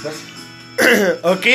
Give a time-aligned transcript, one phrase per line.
[1.22, 1.46] ok,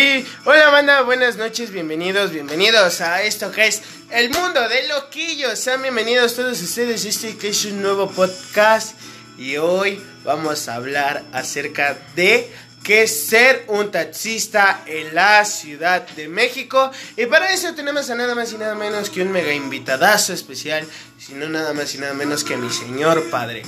[0.45, 5.57] hola banda, buenas noches, bienvenidos, bienvenidos a esto que es el mundo de loquillos.
[5.57, 8.95] Sean bienvenidos todos ustedes, este que es un nuevo podcast
[9.39, 12.47] y hoy vamos a hablar acerca de
[12.83, 16.91] qué es ser un taxista en la Ciudad de México.
[17.17, 20.85] Y para eso tenemos a nada más y nada menos que un mega invitadazo especial,
[21.17, 23.63] sino nada más y nada menos que mi señor padre.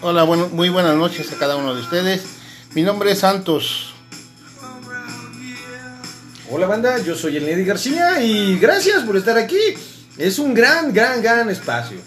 [0.00, 2.37] Hola, bueno, muy buenas noches a cada uno de ustedes.
[2.78, 3.92] Mi nombre es Santos.
[6.48, 9.58] Hola banda, yo soy el Neddy García y gracias por estar aquí.
[10.16, 11.98] Es un gran, gran, gran espacio.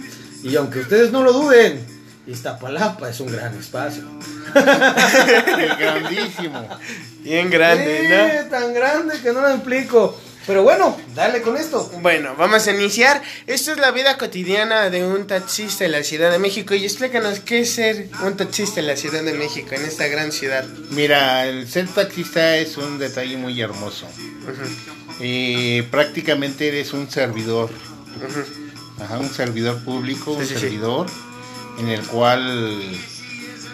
[0.43, 1.85] Y aunque ustedes no lo duden,
[2.25, 4.03] Iztapalapa es un gran espacio.
[4.53, 6.65] Grandísimo.
[7.19, 8.43] Bien grande, ¿no?
[8.43, 10.17] Sí, Tan grande que no lo explico.
[10.47, 11.89] Pero bueno, dale con esto.
[12.01, 13.21] Bueno, vamos a iniciar.
[13.45, 16.73] Esto es la vida cotidiana de un taxista en la Ciudad de México.
[16.73, 20.31] Y explícanos qué es ser un taxista en la Ciudad de México, en esta gran
[20.31, 20.65] ciudad.
[20.89, 24.07] Mira, el ser taxista es un detalle muy hermoso.
[25.19, 27.69] Eh, prácticamente eres un servidor.
[28.99, 30.59] Ajá, un servidor público, Sí, un sí, sí.
[30.59, 31.07] servidor
[31.79, 32.81] en el cual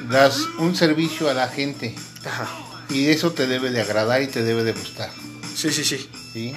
[0.10, 1.96] das un servicio a la gente.
[2.26, 2.48] Ajá.
[2.90, 5.10] Y eso te debe de agradar y te debe de gustar.
[5.56, 6.10] Sí, sí, sí.
[6.38, 6.56] ¿Sí?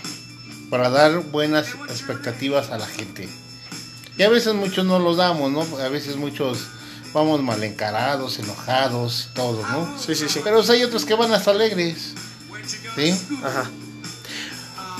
[0.68, 3.28] Para dar buenas expectativas a la gente.
[4.18, 5.62] Y a veces muchos no los damos, ¿no?
[5.78, 6.66] A veces muchos
[7.14, 9.98] vamos mal encarados, enojados, todo, ¿no?
[9.98, 10.40] Sí, sí, sí.
[10.44, 12.12] Pero hay otros que van hasta alegres,
[12.94, 13.14] ¿sí?
[13.42, 13.70] Ajá.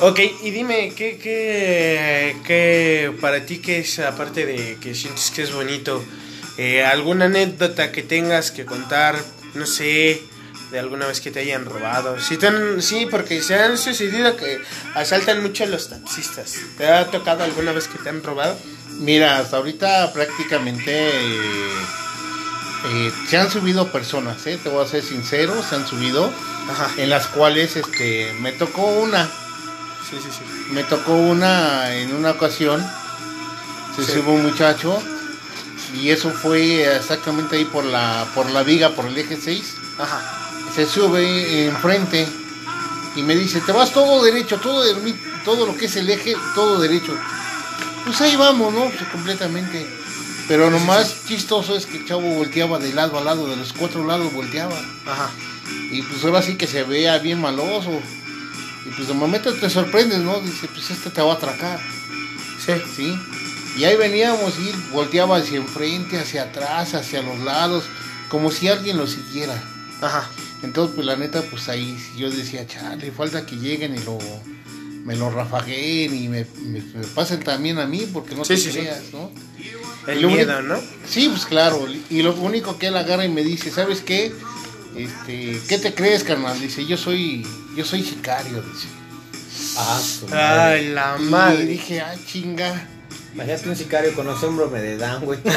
[0.01, 5.43] Ok, y dime, ¿qué, qué, qué para ti qué es, aparte de que sientes que
[5.43, 6.03] es bonito,
[6.57, 10.23] eh, alguna anécdota que tengas que contar, no sé,
[10.71, 12.19] de alguna vez que te hayan robado?
[12.21, 14.63] Sí, tan- sí porque se han sucedido que
[14.95, 16.55] asaltan mucho a los taxistas.
[16.79, 18.57] ¿Te ha tocado alguna vez que te han robado?
[18.99, 21.73] Mira, hasta ahorita prácticamente eh,
[22.87, 24.59] eh, se han subido personas, ¿eh?
[24.63, 26.31] Te voy a ser sincero, se han subido,
[26.71, 26.91] Ajá.
[26.97, 29.27] en las cuales este, me tocó una,
[30.09, 30.73] Sí, sí, sí.
[30.73, 32.85] me tocó una en una ocasión,
[33.97, 34.13] se Sí.
[34.13, 35.03] subió un muchacho
[35.95, 39.75] y eso fue exactamente ahí por la por la viga, por el eje 6.
[39.99, 40.37] Ajá.
[40.75, 42.27] Se sube enfrente
[43.17, 44.85] y me dice, "Te vas todo derecho, todo
[45.45, 47.17] todo lo que es el eje, todo derecho."
[48.05, 48.85] Pues ahí vamos, ¿no?
[48.91, 49.87] Pues completamente.
[50.49, 54.05] Pero nomás chistoso es que el chavo volteaba de lado a lado, de los cuatro
[54.05, 54.77] lados volteaba.
[55.07, 55.31] Ajá.
[55.93, 58.01] Y pues ahora sí que se vea bien maloso.
[58.85, 60.41] Y pues de momento te sorprendes, ¿no?
[60.41, 61.79] Dice, pues este te va a atracar.
[62.65, 62.73] Sí.
[62.97, 63.19] ¿sí?
[63.77, 67.85] Y ahí veníamos y volteaba hacia enfrente, hacia atrás, hacia los lados,
[68.29, 69.63] como si alguien lo siguiera.
[70.01, 70.29] Ajá.
[70.63, 74.19] Entonces, pues la neta, pues ahí yo decía, chale, falta que lleguen y lo,
[75.05, 78.61] me lo rafaguen y me, me- me pasen también a mí, porque no Sí, te
[78.61, 78.79] sí, sí.
[78.81, 79.31] creas, ¿no?
[80.07, 80.81] El miedo, único- ¿no?
[81.09, 81.87] Sí, pues claro.
[82.11, 84.33] Y lo único que él agarra y me dice, ¿sabes qué?
[84.97, 86.61] Este, ¿qué te crees, carnal?
[86.61, 87.47] Dice, yo soy,
[87.77, 88.89] yo soy sicario, dice.
[89.79, 90.93] Ah, su Ay, madre.
[90.95, 91.67] la Y madre.
[91.67, 92.87] dije, ah, chinga.
[93.35, 95.39] Imagínate un sicario con síndrome de Down, güey.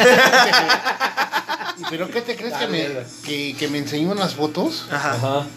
[1.77, 2.87] ¿Y ¿Pero qué te crees que me,
[3.25, 4.85] que, que me enseñó unas fotos?
[4.91, 5.13] Ajá.
[5.15, 5.47] Ajá.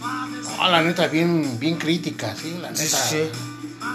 [0.58, 2.84] Ah, la neta, bien, bien crítica, sí, la neta.
[2.84, 3.28] Sí.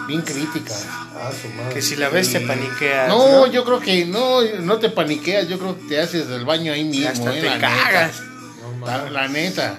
[0.08, 0.76] Bien crítica.
[1.16, 1.74] Ah, su madre.
[1.74, 3.08] Que si la ves te paniqueas.
[3.08, 6.74] No, yo creo que no, no te paniqueas, yo creo que te haces del baño
[6.74, 8.22] ahí mismo, Hasta eh, te la cagas.
[8.62, 9.14] No Neta, la, mames.
[9.14, 9.78] la neta.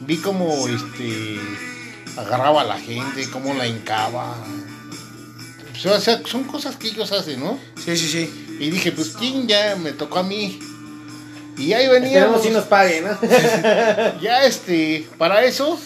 [0.00, 1.40] Vi como este
[2.16, 4.36] agarraba a la gente, cómo la hincaba.
[5.84, 7.58] O sea, son cosas que ellos hacen, ¿no?
[7.84, 8.56] Sí, sí, sí.
[8.58, 10.58] Y dije, pues quién ya me tocó a mí.
[11.58, 12.42] Y ahí veníamos.
[12.42, 13.18] si nos paguen, ¿no?
[14.20, 15.78] Ya este, para eso,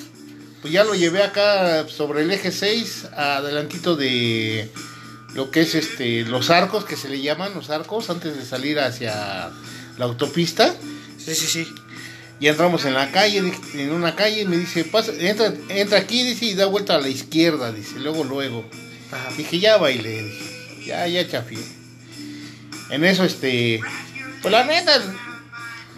[0.61, 4.71] pues ya lo llevé acá sobre el eje 6, adelantito de
[5.35, 8.79] lo que es este los arcos, que se le llaman los arcos, antes de salir
[8.79, 9.51] hacia
[9.97, 10.75] la autopista.
[11.19, 11.75] Sí, sí, sí.
[12.39, 13.39] Y entramos en la calle,
[13.75, 17.01] en una calle, y me dice, pasa, entra, entra aquí, dice, y da vuelta a
[17.01, 18.65] la izquierda, dice, luego, luego.
[19.13, 19.31] Ajá.
[19.37, 21.61] Dije, ya bailé, dije, ya, ya chafié.
[22.91, 23.81] En eso, este,
[24.43, 25.01] pues la neta,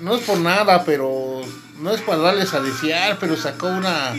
[0.01, 1.41] no es por nada, pero
[1.79, 4.15] no es para darles a desear, pero sacó una,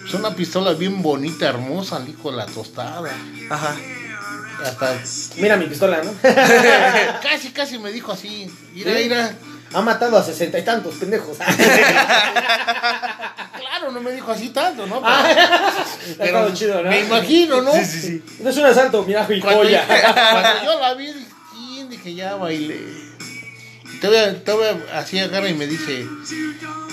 [0.00, 3.10] pues una pistola bien bonita, hermosa, al hijo de la tostada.
[3.50, 3.76] Ajá.
[4.64, 4.94] Hasta,
[5.38, 6.12] Mira mi pistola, ¿no?
[7.22, 9.34] casi, casi me dijo así, mira, mira.
[9.74, 11.38] Ha matado a sesenta y tantos pendejos.
[13.72, 15.00] Claro, no me dijo así tanto, ¿no?
[15.02, 15.34] Ah,
[16.18, 16.90] Pero, chido, ¿no?
[16.90, 17.72] me imagino, ¿no?
[17.72, 18.24] Sí, sí, sí.
[18.40, 19.84] No es un asalto, mira mi Cuando, joya.
[19.86, 21.12] cuando yo la vi,
[21.88, 23.11] dije, ya bailé.
[24.02, 26.06] Todavía, todavía así agarra y me dice,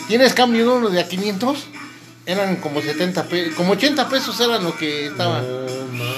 [0.07, 1.57] ¿tienes cambio de uno de a 500?
[2.25, 5.41] Eran como 70 pesos, como 80 pesos eran lo que estaba.
[5.41, 6.09] No.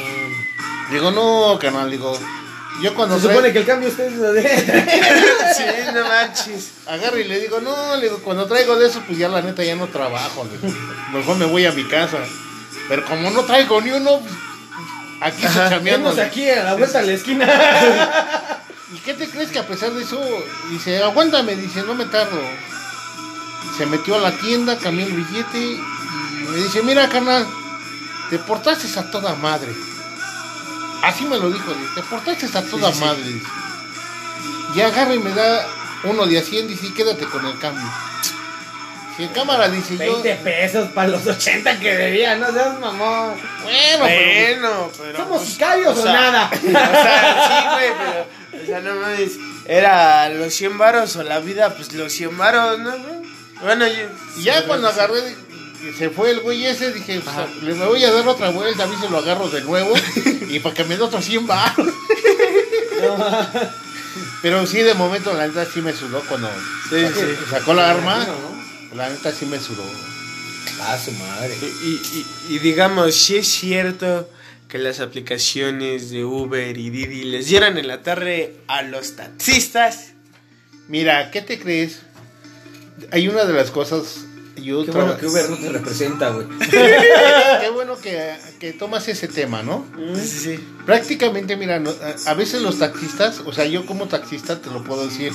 [0.91, 2.19] Digo, no, canal, digo,
[2.83, 4.41] Yo cuando Se trae- supone que el cambio usted lo de...
[5.55, 6.71] Sí, no manches.
[6.87, 9.63] agarro y le digo, no, le digo, cuando traigo de eso, pues ya la neta
[9.63, 10.45] ya no trabajo.
[10.51, 10.79] le digo.
[11.13, 12.17] Mejor me voy a mi casa.
[12.89, 14.33] Pero como no traigo ni uno, pues,
[15.21, 16.09] aquí se cambiando.
[16.09, 18.57] Estamos aquí a la vuelta de la esquina.
[18.93, 20.19] ¿Y qué te crees que a pesar de eso,
[20.69, 22.41] dice, aguántame, dice, no me tardo.
[23.77, 25.79] Se metió a la tienda, cambió el billete y
[26.49, 27.47] me dice, mira, carnal,
[28.29, 29.71] te portaste a toda madre.
[31.03, 33.05] Así me lo dijo, dice, te portaste a toda Sí, sí, sí.
[33.05, 33.23] madre.
[33.23, 33.47] dice.
[34.75, 35.65] Y agarra y me da
[36.03, 37.87] uno de a 100, dice, y quédate con el cambio.
[39.15, 43.33] Si en cámara dice yo, 20 pesos para los 80 que debía, no seas mamón.
[43.63, 45.17] bueno, pero Bueno, pero.
[45.17, 46.49] ¿Somos pues, sicarios o sea, nada?
[46.55, 48.40] O sea, sí, güey, pero.
[48.61, 49.31] O sea, no mames.
[49.65, 52.91] Era los 100 varos o la vida, pues los 100 varos, ¿no?
[53.61, 54.03] Bueno, yo.
[54.37, 55.35] Y ya cuando agarré,
[55.87, 57.35] y se fue el güey ese, dije, pues,
[57.77, 59.93] le voy a dar otra vuelta, a ver si lo agarro de nuevo
[60.49, 61.87] y para que me dé otros 100 baros.
[64.41, 66.49] Pero sí, de momento, la neta sí me sudó cuando
[66.89, 67.21] Sí, sí.
[67.49, 68.25] sacó la arma.
[68.25, 68.95] ¿no?
[68.97, 69.83] La neta sí me sudó.
[70.81, 71.55] Ah, su madre.
[71.61, 72.25] Y, y,
[72.55, 74.27] y digamos, si es cierto
[74.71, 80.13] que las aplicaciones de Uber y Didi les dieran en la torre a los taxistas.
[80.87, 81.99] Mira, ¿qué te crees?
[83.11, 84.21] Hay una de las cosas.
[84.55, 86.47] Yo Qué bueno que Uber no te representa, güey.
[86.69, 89.85] Qué bueno que, que tomas ese tema, ¿no?
[90.15, 90.67] Sí, sí, sí.
[90.85, 91.83] Prácticamente, mira,
[92.25, 95.33] a veces los taxistas, o sea, yo como taxista te lo puedo decir,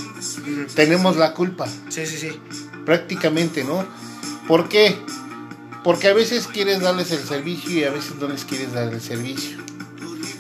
[0.75, 1.69] tenemos la culpa.
[1.91, 2.41] Sí, sí, sí.
[2.87, 3.87] prácticamente, ¿no?
[4.49, 4.97] ¿Por qué?
[5.87, 9.01] Porque a veces quieres darles el servicio y a veces no les quieres dar el
[9.01, 9.57] servicio.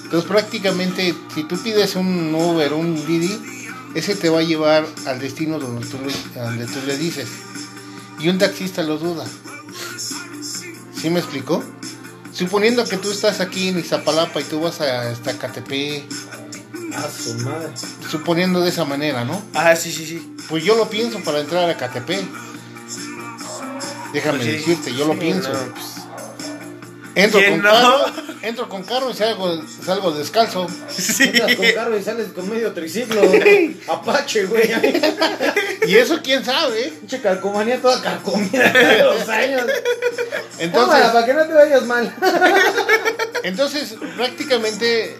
[0.02, 3.40] Entonces prácticamente si tú pides un Uber, un Didi,
[3.94, 7.28] ese te va a llevar al destino donde tú, le- donde tú le dices.
[8.18, 9.24] Y un taxista lo duda.
[11.00, 11.62] ¿Sí me explicó?
[12.32, 16.04] Suponiendo que tú estás aquí en Iztapalapa y tú vas a hasta Catepec,
[16.92, 17.68] Ah, su madre.
[18.10, 19.40] suponiendo de esa manera, ¿no?
[19.54, 20.34] Ah, sí, sí, sí.
[20.48, 22.24] Pues yo lo pienso para entrar a Catepec.
[24.16, 24.56] Déjame Pues sí.
[24.56, 25.52] decirte, yo lo pienso.
[25.52, 25.84] no, pues,
[27.14, 27.70] entro ¿quién con no?
[27.70, 28.04] carro,
[28.42, 30.66] entro con carro y salgo, salgo descalzo.
[30.88, 31.24] sí.
[31.24, 33.20] Entras con carro y sales con medio triciclo.
[33.88, 34.70] Apache, güey.
[35.86, 36.92] Y eso quién sabe.
[37.00, 39.62] Pinche calcomanía toda calcomida de los años.
[40.58, 42.14] Entonces, Tómala, para que no te vayas mal.
[43.42, 45.16] entonces prácticamente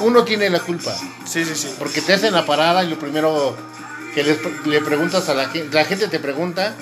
[0.00, 0.94] uno tiene la culpa.
[1.26, 1.74] Sí, sí, sí.
[1.78, 3.56] Porque te hacen la parada y lo primero
[4.14, 6.74] que les- le preguntas a la gente, la gente te pregunta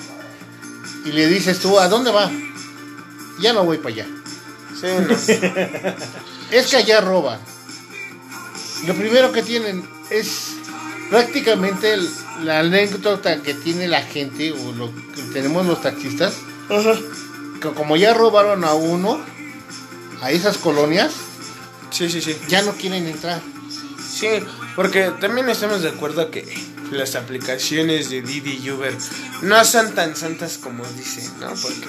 [1.07, 2.31] y le dices tú, ¿a dónde va?
[3.39, 4.07] Ya no voy para allá.
[4.79, 5.15] Sí, no.
[6.51, 7.39] Es que allá roban.
[8.85, 10.53] Lo primero que tienen es
[11.09, 12.09] prácticamente el-
[12.43, 16.35] la anécdota que tiene la gente o lo que tenemos los taxistas,
[17.61, 19.19] que como ya robaron a uno,
[20.21, 21.11] a esas colonias,
[21.89, 22.37] Sí, sí, sí.
[22.47, 23.41] ya no quieren entrar.
[24.07, 24.27] Sí,
[24.75, 26.41] porque también estamos de acuerdo que
[26.91, 28.95] las aplicaciones de Didi y Uber
[29.41, 31.49] no son tan santas como dicen, ¿no?
[31.49, 31.87] Porque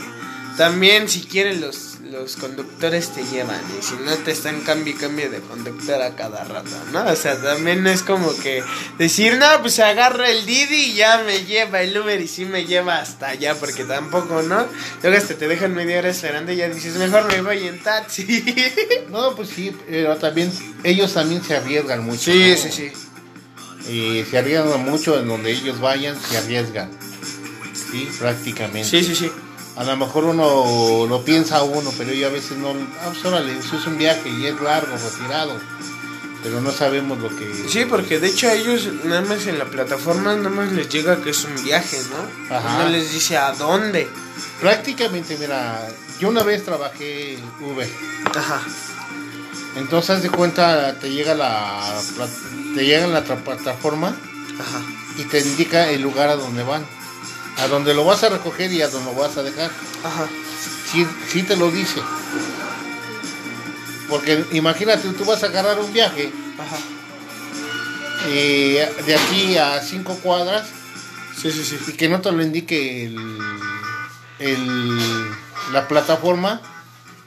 [0.59, 4.97] también si quieren los, los conductores te llevan y si no te están cambio y
[4.97, 7.05] cambio de conductor a cada rato, ¿no?
[7.05, 8.65] O sea, también no es como que
[8.99, 12.67] decir, no, pues agarra el Didi y ya me lleva el Uber y sí me
[12.67, 14.67] lleva hasta allá, porque tampoco, ¿no?
[15.03, 18.45] Luego hasta te dejan media hora esperando y ya dices, mejor me voy en taxi.
[19.11, 20.53] No, pues sí, pero también
[20.83, 22.33] ellos también se arriesgan mucho.
[22.33, 22.57] Sí, ¿no?
[22.57, 22.93] sí, sí.
[23.89, 26.91] Y se arriesgan mucho en donde ellos vayan, se arriesgan.
[27.73, 28.85] Sí, prácticamente.
[28.85, 29.33] Sí, sí, sí.
[29.77, 32.71] A lo mejor uno lo piensa uno, pero yo a veces no.
[33.01, 35.59] Ah, pues órale, eso es un viaje y es largo, retirado.
[36.43, 37.69] Pero no sabemos lo que.
[37.69, 41.23] Sí, porque de hecho a ellos nada más en la plataforma nada más les llega
[41.23, 42.55] que es un viaje, ¿no?
[42.57, 42.83] Ajá.
[42.83, 44.09] No les dice a dónde.
[44.61, 45.89] Prácticamente, mira,
[46.21, 47.89] yo una vez trabajé Uber.
[48.35, 48.63] Ajá.
[49.79, 52.01] Entonces, haz de cuenta, te llega la.
[52.75, 54.09] Te llega la plataforma
[54.61, 54.83] Ajá.
[55.17, 56.85] y te indica el lugar a donde van.
[57.59, 59.71] A donde lo vas a recoger y a donde lo vas a dejar.
[60.05, 60.27] Ajá.
[60.93, 62.01] Sí, sí te lo dice.
[64.09, 66.77] Porque imagínate, tú vas a agarrar un viaje Ajá.
[69.07, 70.67] de aquí a cinco cuadras
[71.41, 71.79] Sí, sí, sí.
[71.89, 73.17] y que no te lo indique el,
[74.41, 75.29] el-
[75.73, 76.61] la plataforma,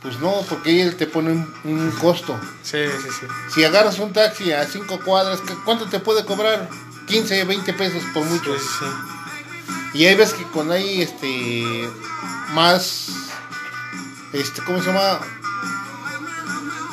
[0.01, 2.39] pues no, porque él te pone un, un costo.
[2.63, 3.25] Sí, sí, sí.
[3.53, 6.69] Si agarras un taxi a cinco cuadras, ¿qué- ¿cuánto te puede cobrar?
[7.07, 8.53] 15, 20 pesos por mucho.
[8.57, 8.85] Sí, sí,
[9.99, 11.87] Y ahí ves que cuando hay este
[12.53, 13.09] más
[14.33, 15.19] este ¿cómo se llama?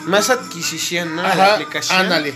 [0.06, 1.22] Más adquisición, ¿no?
[1.22, 2.00] la Ajá, aplicación.
[2.00, 2.34] ándale.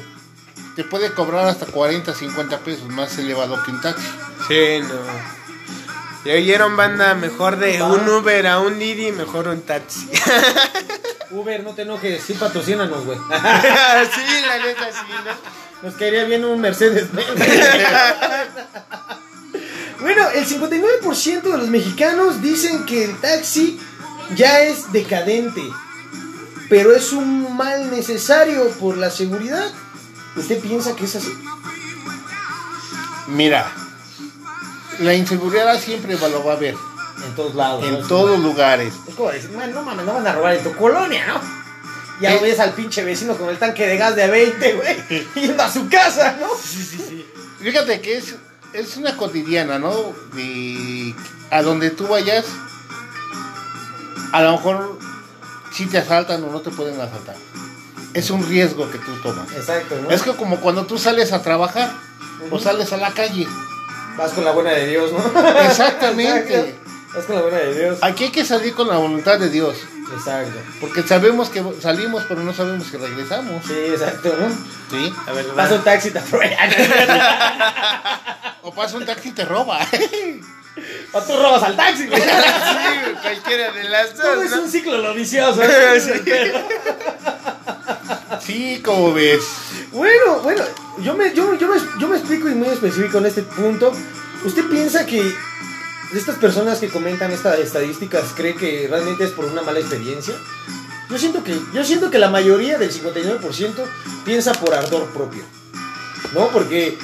[0.77, 4.07] Te puede cobrar hasta 40, 50 pesos más elevado que un taxi.
[4.49, 4.95] Sí, no.
[6.25, 7.15] ¿Ya oyeron banda?
[7.15, 10.09] Mejor de un Uber a un Didi, mejor un taxi.
[11.33, 13.19] Uber, no te enojes, sí patrocínanos, güey.
[13.29, 13.35] sí,
[14.47, 15.33] la neta, sí, ¿no?
[15.83, 17.09] Nos caería bien un Mercedes.
[20.01, 23.81] bueno, el 59% de los mexicanos dicen que el taxi
[24.37, 25.63] ya es decadente,
[26.69, 29.73] pero es un mal necesario por la seguridad.
[30.37, 31.33] ¿Usted piensa que es así?
[33.27, 33.73] Mira,
[35.03, 36.75] la inseguridad siempre lo va a haber.
[37.25, 37.85] En todos lados.
[37.85, 38.07] En ¿no?
[38.07, 38.95] todos lugares.
[39.07, 41.41] Es como decir, "Man, no mames, no van a robar en tu colonia, ¿no?
[42.21, 42.39] Ya Eh.
[42.41, 45.89] ves al pinche vecino con el tanque de gas de 20, güey, yendo a su
[45.89, 46.49] casa, ¿no?
[47.61, 48.35] Fíjate que es,
[48.73, 49.93] es una cotidiana, ¿no?
[50.35, 51.15] De
[51.51, 52.45] a donde tú vayas,
[54.33, 54.99] a lo mejor
[55.73, 57.37] si te asaltan o no te pueden asaltar.
[58.15, 59.51] Es un riesgo que tú tomas.
[59.53, 60.11] Exacto, ¿no?
[60.11, 61.93] Es que como cuando tú sales a trabajar
[62.51, 63.47] o sales a la calle.
[64.17, 65.19] Vas con la buena de Dios, ¿no?
[65.63, 66.59] Exactamente.
[66.59, 66.93] Exacto.
[67.15, 67.99] Vas con la buena de Dios.
[68.03, 69.77] Aquí hay que salir con la voluntad de Dios.
[70.15, 70.59] Exacto.
[70.81, 73.65] Porque sabemos que salimos, pero no sabemos que regresamos.
[73.67, 74.49] Sí, exacto, ¿no?
[74.91, 75.15] ¿Sí?
[75.27, 76.71] A ver, Pasa un taxi y te aprovechan.
[78.63, 79.79] O pasa un taxi y te roba.
[81.13, 82.21] O tú robas al taxi, güey.
[82.23, 82.29] Sí,
[83.21, 84.63] cualquiera de las Todo dos, es ¿no?
[84.63, 85.61] un ciclo lo vicioso.
[88.41, 89.45] Sí, como ves.
[89.93, 90.65] Bueno, bueno,
[91.03, 93.93] yo me, yo, yo, me, yo me explico y muy específico en este punto.
[94.45, 95.23] ¿Usted piensa que
[96.15, 100.35] estas personas que comentan estas estadísticas cree que realmente es por una mala experiencia?
[101.11, 103.73] Yo siento que, yo siento que la mayoría del 59%
[104.25, 105.45] piensa por ardor propio.
[106.33, 106.49] ¿No?
[106.49, 106.97] Porque,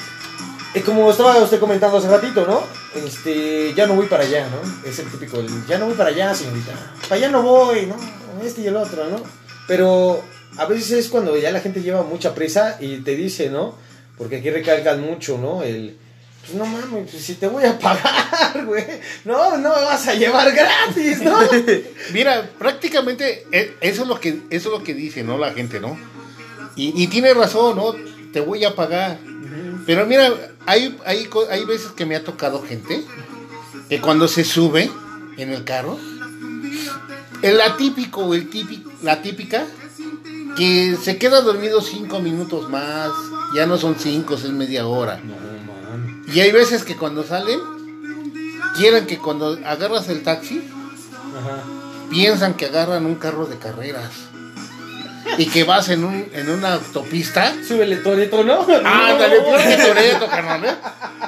[0.72, 2.62] eh, como estaba usted comentando hace ratito, ¿no?
[2.94, 4.88] Este, ya no voy para allá, ¿no?
[4.88, 6.72] Es el típico, ya no voy para allá, señorita.
[7.02, 7.96] Para allá no voy, ¿no?
[8.42, 9.22] Este y el otro, ¿no?
[9.66, 10.24] Pero
[10.58, 13.76] a veces es cuando ya la gente lleva mucha prisa y te dice, ¿no?
[14.16, 15.62] Porque aquí recalcan mucho, ¿no?
[15.62, 15.96] El,
[16.40, 18.84] pues no mames, pues si te voy a pagar, güey.
[19.24, 21.38] No, no me vas a llevar gratis, ¿no?
[22.12, 25.38] Mira, prácticamente e- eso es lo que eso es lo que dice, ¿no?
[25.38, 25.96] La gente, ¿no?
[26.74, 27.94] Y, y tiene razón, ¿no?
[28.32, 29.18] Te voy a pagar.
[29.86, 30.32] Pero mira,
[30.66, 33.02] hay, hay, hay veces que me ha tocado gente
[33.88, 34.90] que cuando se sube
[35.38, 35.98] en el carro,
[37.42, 39.66] el atípico o el típico, la típica,
[40.58, 43.10] que se queda dormido cinco minutos más,
[43.54, 45.20] ya no son cinco, es media hora.
[45.22, 46.22] No, man.
[46.26, 47.60] Y hay veces que cuando salen,
[48.76, 50.62] quieren que cuando agarras el taxi,
[51.38, 51.62] Ajá.
[52.10, 54.10] piensan que agarran un carro de carreras
[55.36, 57.54] y que vas en, un, en una autopista.
[57.66, 58.62] Súbele Toreto, ¿no?
[58.84, 60.74] Ándale, peor que Toreto, carnal, ¿eh?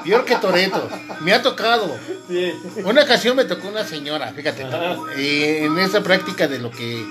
[0.05, 0.89] Peor que Toreto.
[1.21, 1.97] Me ha tocado.
[2.29, 2.53] Sí.
[2.85, 4.97] Una ocasión me tocó una señora, fíjate, Ajá.
[5.17, 7.07] eh, en esa práctica de lo que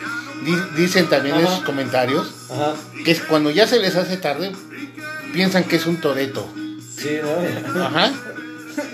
[0.75, 2.75] dicen también en sus comentarios, Ajá.
[3.03, 4.51] que es cuando ya se les hace tarde,
[5.33, 6.47] piensan que es un Toreto.
[6.97, 7.83] Sí, ¿no?
[7.83, 8.11] Ajá.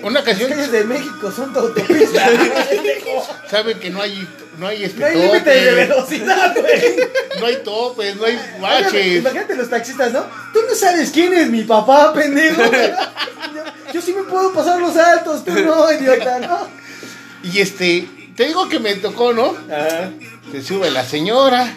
[0.04, 2.28] Una ocasión calles de México son de autopista.
[3.50, 6.96] saben que no hay, no hay este No hay límite de velocidad, güey.
[7.40, 9.18] no hay topes, no hay baches.
[9.18, 10.26] imagínate los taxistas, ¿no?
[10.54, 12.64] Tú no sabes quién es mi papá, pendejo.
[12.64, 16.68] Yo, yo sí me puedo pasar los altos, tú no, idiota, ¿no?
[17.44, 19.56] Y este, te digo que me tocó, ¿no?
[19.70, 20.12] Ajá.
[20.52, 21.74] Se sube la señora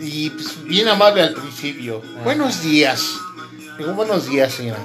[0.00, 2.02] y pues, bien amable al principio.
[2.22, 3.02] Buenos días.
[3.78, 4.80] Digo, buenos días, señora.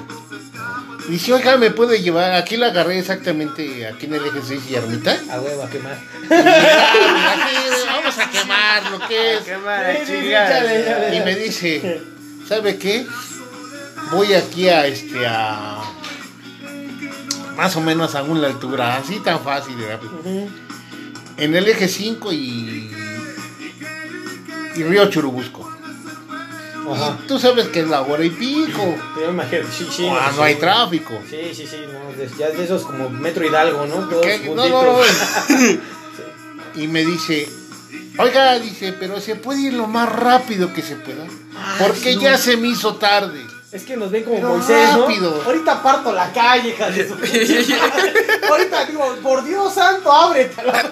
[1.07, 2.33] Dice, oiga, ¿me puede llevar?
[2.33, 5.19] Aquí la agarré exactamente aquí en el eje 6 y ermita.
[5.31, 5.97] A huevo, a quemar.
[6.29, 7.55] Aquí,
[7.87, 9.39] vamos a quemar lo que es.
[9.39, 10.61] Sí, chingada.
[10.63, 11.15] échale, échale.
[11.15, 12.01] Y me dice,
[12.47, 13.07] ¿sabe qué?
[14.11, 15.81] Voy aquí a este a
[17.55, 20.11] más o menos a una altura, así tan fácil y rápido.
[21.39, 22.91] En el eje 5 y
[24.75, 25.69] y Río Churubusco.
[26.91, 27.17] Ajá.
[27.23, 28.95] Y tú sabes que es la hora y pico.
[29.15, 30.07] Yo me imagino, sí, sí.
[30.09, 30.37] Ah, sí.
[30.37, 31.19] no hay tráfico.
[31.29, 34.01] Sí, sí, sí, no, de- ya de esos como Metro Hidalgo, ¿no?
[34.55, 34.99] No, no, no.
[36.75, 37.49] Y me dice,
[38.17, 41.25] oiga, dice, pero se puede ir lo más rápido que se pueda.
[41.79, 42.21] Porque no.
[42.21, 43.43] ya se me hizo tarde.
[43.71, 45.41] Es que nos ven como Pero Moisés, ¿no?
[45.45, 47.13] Ahorita parto la calle, hija de su.
[48.49, 50.89] Ahorita digo, por Dios santo, ábrete a la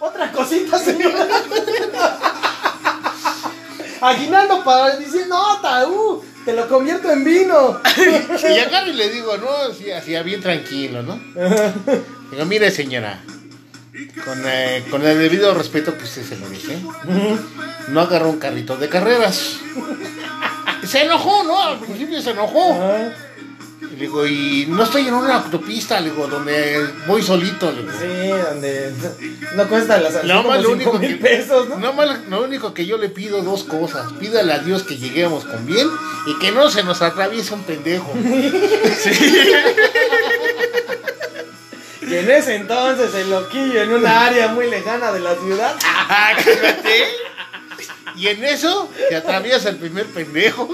[0.00, 1.26] Otra cosita, señora.
[4.00, 7.80] Aguinaldo para decir nota, uh, te lo convierto en vino.
[8.42, 11.20] Y agarro y le digo, no, así, así bien tranquilo, ¿no?
[12.30, 13.20] Digo, mire señora,
[14.24, 16.78] con, eh, con el debido respeto que usted se merece,
[17.88, 19.56] no agarró un carrito de carreras.
[20.86, 21.60] Se enojó, ¿no?
[21.60, 22.78] Al principio se enojó.
[23.82, 27.82] Y le digo, y no estoy en una autopista, le digo, donde voy solito, le
[27.82, 27.92] digo.
[27.98, 28.92] Sí, donde
[29.56, 31.78] no cuesta las como más lo único mil que, pesos, ¿no?
[31.78, 34.12] nada más lo único que yo le pido dos cosas.
[34.14, 35.88] Pídale a Dios que lleguemos con bien
[36.26, 38.12] y que no se nos atraviese un pendejo.
[38.20, 38.50] Y
[42.10, 45.76] Y en ese entonces el loquillo en una área muy lejana de la ciudad.
[48.16, 50.68] Y en eso te atraviesa el primer pendejo.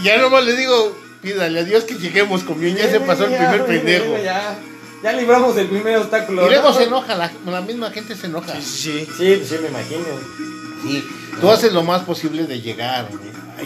[0.00, 2.76] y ya nomás le digo, pídale a Dios que lleguemos con bien.
[2.76, 4.16] Ya se pasó el primer pendejo.
[4.22, 4.56] Ya,
[5.02, 6.46] ya libramos el primer obstáculo.
[6.46, 6.74] Y luego ¿no?
[6.74, 8.54] se enoja, la, la misma gente se enoja.
[8.54, 9.08] Sí, sí.
[9.18, 10.04] Sí, sí, me imagino.
[10.82, 11.04] Sí,
[11.40, 13.08] tú haces lo más posible de llegar.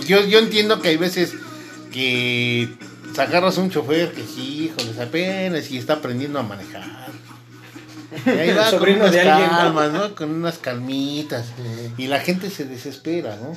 [0.06, 1.34] Yo, yo entiendo que hay veces
[1.92, 2.68] que
[3.18, 6.82] agarras un chofer que sí, híjoles, apenas y está aprendiendo a manejar.
[8.26, 9.56] Y ahí va con Sobrino unas de alguien, ¿no?
[9.56, 10.14] calmas, ¿no?
[10.14, 11.46] Con unas calmitas.
[11.96, 13.56] Y la gente se desespera, ¿no?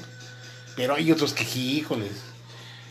[0.76, 2.12] Pero hay otros que, híjoles.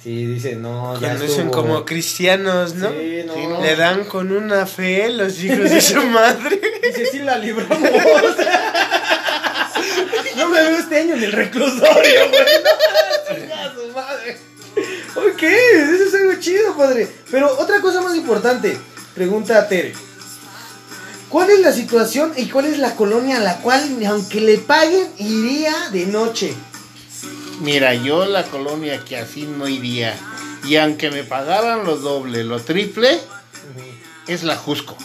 [0.02, 1.50] Sí, dice, no, estuvo.
[1.50, 2.90] como cristianos, ¿no?
[2.90, 3.34] Sí, no.
[3.34, 3.60] Sí, ¿no?
[3.60, 6.60] Le dan con una fe los hijos de su madre.
[6.82, 7.80] Dice, sí la libramos.
[10.36, 12.46] no me veo este año en el reclusorio, güey.
[13.48, 14.38] No, su madre.
[15.16, 17.08] Ok, eso es algo chido, padre.
[17.30, 18.76] Pero otra cosa más importante,
[19.14, 19.94] pregunta a Tere.
[21.28, 25.08] ¿Cuál es la situación y cuál es la colonia a la cual, aunque le paguen,
[25.18, 26.54] iría de noche?
[27.60, 30.14] Mira, yo la colonia que así no iría.
[30.64, 33.18] Y aunque me pagaran lo doble, lo triple,
[34.26, 34.96] es la Jusco.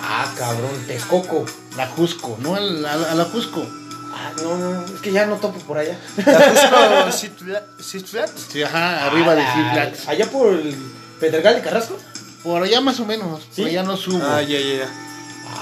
[0.00, 1.44] Ah, cabrón, Texcoco.
[1.76, 3.66] La Jusco, no a la, a la Jusco.
[4.12, 5.96] Ah, no, no, es que ya no topo por allá.
[7.12, 8.30] Citlat.
[8.52, 10.08] Sí, ajá, arriba de Ah, Six Flags.
[10.08, 10.76] Allá por el
[11.20, 11.96] Pedregal de Carrasco.
[12.42, 13.62] Por allá más o menos, ¿Sí?
[13.62, 14.22] por allá no subo.
[14.24, 14.88] Ah, ya, ya, ya.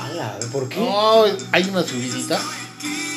[0.04, 0.76] Ala, ¿por qué?
[0.78, 2.38] No, hay una subidita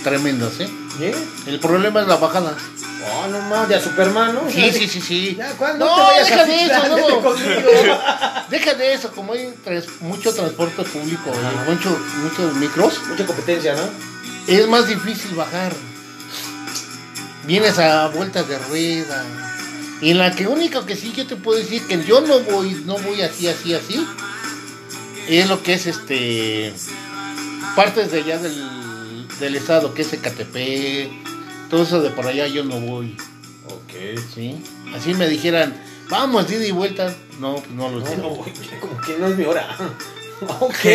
[0.04, 0.70] tremendas, ¿eh?
[0.98, 1.14] ¿Bien?
[1.46, 2.56] El problema es la bajada.
[3.04, 4.50] Oh, no mames, de a Superman, ¿no?
[4.50, 5.36] Sí, sí, sí, sí.
[5.36, 7.22] Ya, ¿cuándo No, te deja de eso, no.
[7.22, 7.32] conmigo.
[8.50, 13.74] Deja de eso, como hay trans- mucho transporte público, y mucho, muchos micros, Mucha competencia,
[13.76, 13.82] ¿no?
[14.55, 15.74] Es más difícil bajar.
[17.46, 19.25] Vienes a vueltas de rueda.
[20.01, 22.72] Y en la que único que sí yo te puedo decir que yo no voy,
[22.86, 24.05] no voy así, así, así,
[25.27, 26.74] es lo que es este
[27.75, 31.10] partes de allá del, del estado, que es Ecatepec,
[31.70, 33.16] todo eso de por allá yo no voy,
[33.68, 34.20] Ok.
[34.33, 34.55] ¿sí?
[34.96, 38.18] Así me dijeran, vamos, ida y vuelta, no, pues no lo No, sé.
[38.18, 39.77] no voy, como que no es mi hora.
[40.59, 40.85] ok.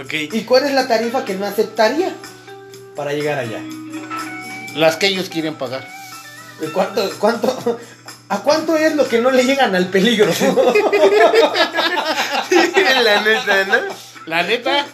[0.00, 0.12] Ok.
[0.32, 2.14] ¿Y cuál es la tarifa que no aceptaría
[2.98, 3.60] para llegar allá?
[4.74, 5.88] Las que ellos quieren pagar.
[6.60, 7.78] ¿Y ¿Cuánto, cuánto,
[8.28, 10.26] ¿A cuánto es lo que no le llegan al peligro?
[13.04, 13.76] la neta, ¿no?
[14.26, 14.84] La neta,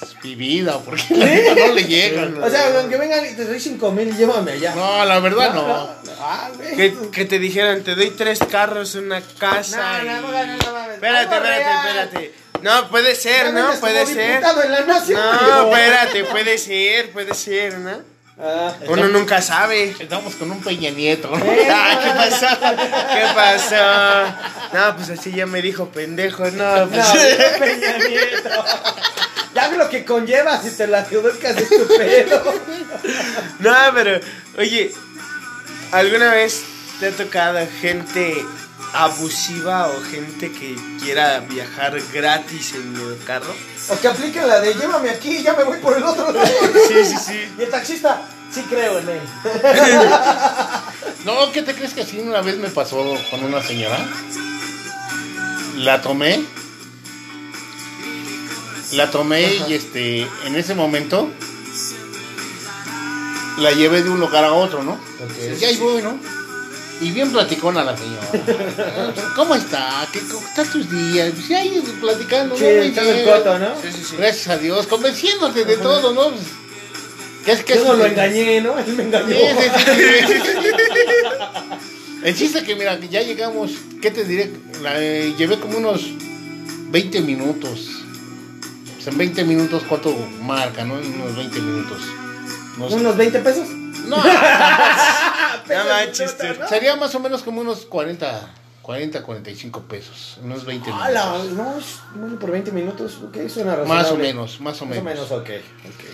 [0.00, 2.42] es mi vida, porque la neta no le llegan.
[2.42, 4.74] o sea, aunque vengan y te doy 5 mil, llévame allá.
[4.74, 5.90] No, la verdad no.
[6.18, 6.48] Ah.
[6.74, 10.02] Que, que te dijeran, te doy tres carros, una casa.
[10.02, 10.92] No, no, y- no, no, no.
[10.92, 12.45] Espérate, espérate, espérate.
[12.62, 13.72] No, puede ser, ¿no?
[13.74, 14.28] Puede ser.
[14.36, 18.16] diputado en la nación, No, espérate, puede ser, puede ser, ¿no?
[18.38, 19.96] Ah, Uno nunca sabe.
[19.98, 21.32] Estamos con un Peña Nieto.
[21.42, 21.68] Eh.
[21.70, 22.60] Ah, ¿qué pasó?
[23.14, 24.34] ¿Qué pasó?
[24.74, 27.06] No, pues así ya me dijo pendejo, no, No, pues.
[27.58, 28.64] Peña Nieto.
[29.54, 32.54] Ya ve lo que conlleva si te la adjudicas es tu pedo.
[33.60, 34.20] No, pero,
[34.58, 34.92] oye,
[35.92, 36.62] ¿alguna vez
[37.00, 38.44] te ha tocado gente
[39.04, 43.54] abusiva o gente que quiera viajar gratis en el carro?
[43.88, 46.46] O que apliquen la de llévame aquí, ya me voy por el otro lado.
[46.88, 47.52] Sí, sí, sí.
[47.58, 49.20] Y el taxista, sí creo en él.
[51.24, 53.98] No, ¿qué te crees que así una vez me pasó con una señora?
[55.76, 56.44] La tomé.
[58.92, 61.28] La tomé y este, en ese momento
[63.58, 64.98] la llevé de un lugar a otro, ¿no?
[65.60, 66.16] Y ahí voy, ¿no?
[67.00, 69.14] Y bien platicona la señora.
[69.36, 70.08] ¿Cómo está?
[70.12, 71.32] ¿Qué, ¿Cómo están tus días?
[71.46, 72.56] Sí, ahí platicando.
[72.56, 72.68] Sí, ¿no?
[72.70, 73.24] El bien.
[73.24, 73.80] coto, ¿no?
[73.82, 74.16] Sí, sí, sí.
[74.16, 76.30] Gracias a Dios, convenciéndote de todo, ¿no?
[76.30, 76.42] Pues,
[77.44, 78.78] ¿Qué es que Yo no lo engañé, ¿no?
[78.78, 79.28] Él me engañó.
[79.28, 79.68] Sí, sí,
[80.26, 80.42] sí, sí.
[82.24, 84.50] El chiste que, mira, que ya llegamos, ¿qué te diré?
[84.82, 86.06] La, eh, llevé como unos
[86.90, 87.88] 20 minutos.
[88.94, 90.98] Pues en 20 minutos, ¿cuánto marca, no?
[90.98, 91.98] En unos 20 minutos.
[92.78, 92.96] No sé.
[92.96, 93.68] ¿Unos 20 pesos?
[94.06, 94.16] No,
[95.68, 96.44] No manches, tú.
[96.68, 98.50] sería más o menos como unos 40,
[98.82, 100.38] 40, 45 pesos.
[100.42, 101.12] Unos 20 minutos.
[101.54, 103.18] No, es bueno, por 20 minutos.
[103.26, 103.86] Ok, suena razonable.
[104.02, 105.04] Más o menos, más o Más o menos.
[105.04, 105.50] menos, ok.
[105.86, 106.04] ok.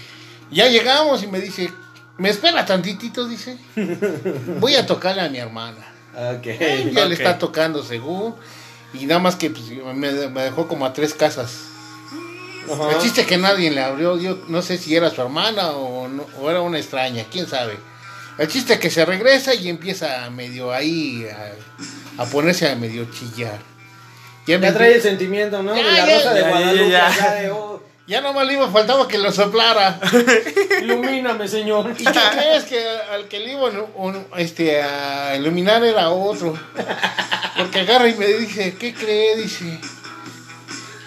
[0.50, 1.72] Ya llegamos y me dice,
[2.18, 3.26] ¿me espera tantitito?
[3.26, 3.58] Dice.
[4.60, 5.78] Voy a tocarle a mi hermana.
[6.14, 6.44] Ok.
[6.92, 7.08] ya ok.
[7.08, 8.34] le está tocando según.
[8.94, 11.52] Y nada más que pues, me, me dejó como a tres casas.
[12.70, 12.90] Ajá.
[12.92, 16.26] El chiste que nadie le abrió, yo no sé si era su hermana o, no-
[16.40, 17.76] o era una extraña, quién sabe.
[18.38, 23.06] El chiste que se regresa y empieza a medio ahí a, a ponerse a medio
[23.12, 23.58] chillar.
[24.46, 25.76] Ya, Ya trae el sentimiento, ¿no?
[25.76, 26.90] Ya, de la ya, rosa de Guadalupe.
[26.90, 30.00] ya, de, oh, ya nomás le iba, faltaba que lo soplara.
[30.82, 31.94] ilumíname, señor.
[31.96, 36.58] ¿Y qué crees que al que le iban un- este, a iluminar era otro?
[37.56, 39.36] Porque agarra y me dice, ¿qué cree?
[39.36, 39.78] Dice,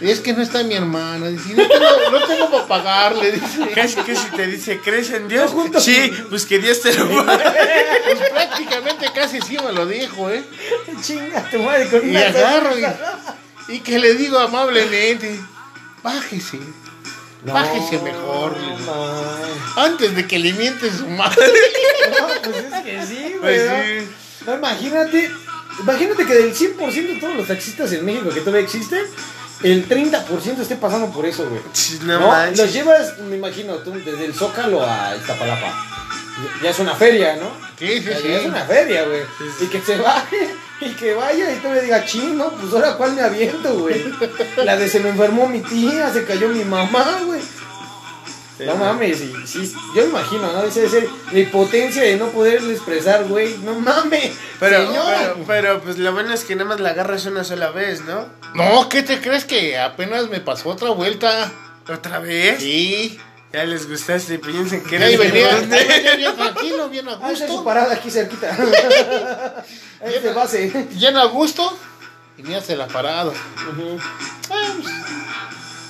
[0.01, 1.27] es que no está mi hermana.
[1.27, 3.31] Dice, no tengo, no tengo para pagarle.
[3.31, 5.53] Dice, Casi que si te dice, ¿crees en Dios?
[5.53, 7.43] No, Sí, pues que Dios te lo pague.
[8.05, 10.43] pues prácticamente casi sí me lo dijo, ¿eh?
[11.01, 15.39] Chinga tu madre con Y una agarro y, y que le digo amablemente,
[16.03, 16.60] bájese,
[17.45, 18.55] No, bájese mejor.
[19.77, 21.45] Antes de que le miente su madre.
[22.19, 23.58] No, pues es que sí, güey.
[23.67, 24.03] Pues.
[24.45, 25.31] No, imagínate,
[25.79, 29.01] imagínate que del 100% de todos los taxistas en México que todavía existen,
[29.63, 31.61] el 30% esté pasando por eso, güey.
[32.03, 35.73] No, No, los llevas, me imagino, tú, desde el Zócalo a Iztapalapa.
[36.61, 37.49] Ya es una feria, ¿no?
[37.79, 38.27] Sí, sí, Ya, sí.
[38.27, 39.21] ya es una feria, güey.
[39.37, 39.65] Sí, sí.
[39.65, 40.49] Y que se baje
[40.81, 44.03] y que vaya y tú le digas, chino, pues ahora cuál me aviento, güey.
[44.57, 47.39] La de se me enfermó mi tía, se cayó mi mamá, güey.
[48.59, 50.63] No mames, y, sí, yo me imagino, ¿no?
[50.63, 53.57] Ese debe ser la impotencia de no poderle expresar, güey.
[53.57, 54.31] No mames.
[54.59, 55.17] Pero, señora.
[55.19, 58.27] pero, pero, pues lo bueno es que nada más la agarras una sola vez, ¿no?
[58.53, 61.51] No, ¿qué te crees que apenas me pasó otra vuelta?
[61.91, 62.59] ¿Otra vez?
[62.61, 63.19] Sí.
[63.51, 65.47] Ya les gustaste y piensan que Y ahí venía,
[66.17, 67.63] bien tranquilo, bien a Ah, esa es su gusto.
[67.63, 68.49] parada aquí cerquita.
[70.01, 70.87] Ahí es de base.
[70.91, 71.77] Bien a gusto.
[72.37, 73.31] Y me hace la parada.
[74.49, 74.73] Ah,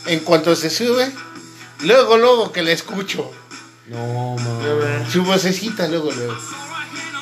[0.06, 1.12] En cuanto se sube,
[1.82, 3.32] luego, luego que le escucho.
[3.88, 5.06] No, No, man.
[5.12, 6.36] Su vocecita, luego, luego.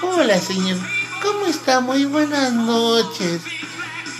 [0.01, 0.77] Hola, señor.
[1.21, 1.79] ¿Cómo está?
[1.79, 3.41] Muy buenas noches.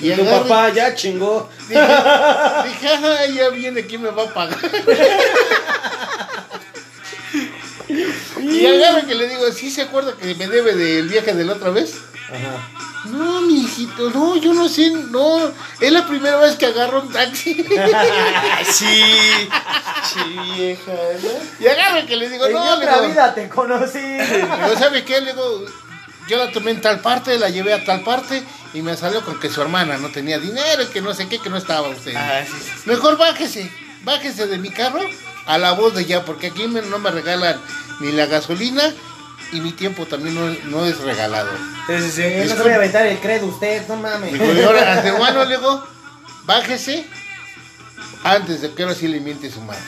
[0.02, 1.50] Y tu papá ya chingó.
[1.70, 4.60] Dije, dije, "Ah, ya viene, ¿quién me va a pagar?
[8.42, 11.54] y agarro que le digo, ¿sí se acuerda que me debe del viaje de la
[11.54, 11.96] otra vez?
[12.34, 12.70] Ajá.
[13.06, 15.52] No, mi hijito, no, yo no sé, no.
[15.80, 17.54] Es la primera vez que agarro un taxi.
[18.72, 19.12] Sí.
[20.14, 21.30] Sí, vieja, ¿no?
[21.60, 24.00] y agarro que le digo, en no, le otra digo, vida te conocí.
[24.00, 25.22] Digo, ¿sabe qué?
[25.22, 25.66] Le digo,
[26.28, 28.44] yo la tomé en tal parte, la llevé a tal parte
[28.74, 31.50] y me salió con que su hermana no tenía dinero que no sé qué, que
[31.50, 32.14] no estaba usted.
[32.16, 32.72] Ah, sí, sí.
[32.86, 33.72] Mejor bájese,
[34.04, 35.02] bájese de mi carro
[35.46, 37.60] a la voz de ya, porque aquí me- no me regalan
[38.02, 38.84] ni la gasolina
[39.54, 41.50] y mi tiempo también no, no es regalado.
[41.88, 42.22] Sí, sí, sí.
[42.24, 44.34] Eh, no se voy a aventar el credo usted, no mames.
[44.34, 45.84] Digo, y ahora, antemano, le digo,
[46.46, 47.06] bájese
[48.24, 49.82] antes de que ahora sí le miente su madre.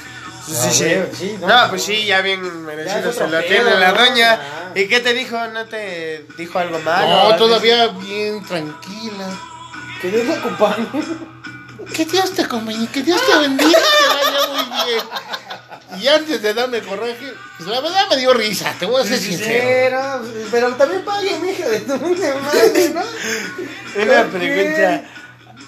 [0.45, 1.17] Sí, Ah, sí, güey, sí.
[1.17, 1.87] sí, No, no, pues no.
[1.87, 3.97] sí, ya bien merecido se lo tiene la ¿no?
[4.05, 4.33] doña.
[4.33, 4.71] Ah.
[4.75, 5.35] ¿Y qué te dijo?
[5.47, 7.31] ¿No te dijo algo malo?
[7.31, 9.27] No, todavía bien tranquila.
[10.01, 10.85] Que acompañe.
[11.93, 16.01] Que Dios te acompañe, que Dios te bendiga, que vaya muy bien.
[16.01, 19.17] Y antes de darme coraje, pues la verdad me dio risa, te voy a ser
[19.17, 19.37] Sí, sí, sí.
[19.43, 19.97] sincero.
[20.23, 24.03] Pero, pero también pague, mi hija de tu madre, ¿no?
[24.03, 25.03] Una pregunta.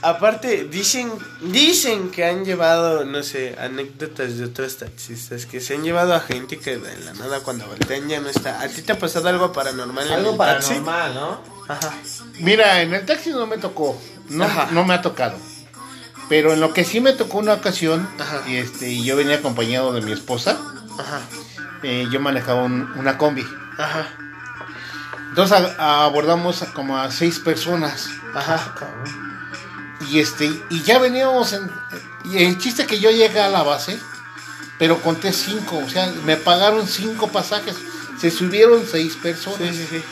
[0.01, 5.83] Aparte, dicen, dicen que han llevado, no sé, anécdotas de otros taxistas, que se han
[5.83, 8.61] llevado a gente que de la nada cuando voltean ya no está.
[8.61, 10.73] ¿A ti te ha pasado algo paranormal en Algo el taxi?
[10.75, 11.41] paranormal, ¿no?
[11.67, 11.93] Ajá.
[12.39, 13.99] Mira, en el taxi no me tocó,
[14.29, 14.67] no, Ajá.
[14.71, 15.35] no me ha tocado.
[16.29, 18.41] Pero en lo que sí me tocó una ocasión, Ajá.
[18.47, 20.57] y este, y yo venía acompañado de mi esposa,
[20.99, 21.21] Ajá.
[21.83, 23.45] eh, yo manejaba un- una combi.
[23.77, 24.09] Ajá.
[25.29, 28.09] Entonces a- abordamos a como a seis personas.
[28.35, 28.75] Ajá.
[30.09, 31.69] Y este, y ya veníamos en.
[32.25, 33.97] Y el chiste que yo llegué a la base,
[34.77, 37.75] pero conté cinco, o sea, me pagaron cinco pasajes.
[38.19, 39.59] Se subieron seis personas.
[39.59, 40.03] Sí, sí, sí.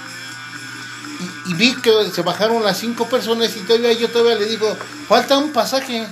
[1.19, 4.75] Y, y vi que se bajaron las cinco personas y todavía yo todavía le digo,
[5.08, 6.06] falta un pasaje.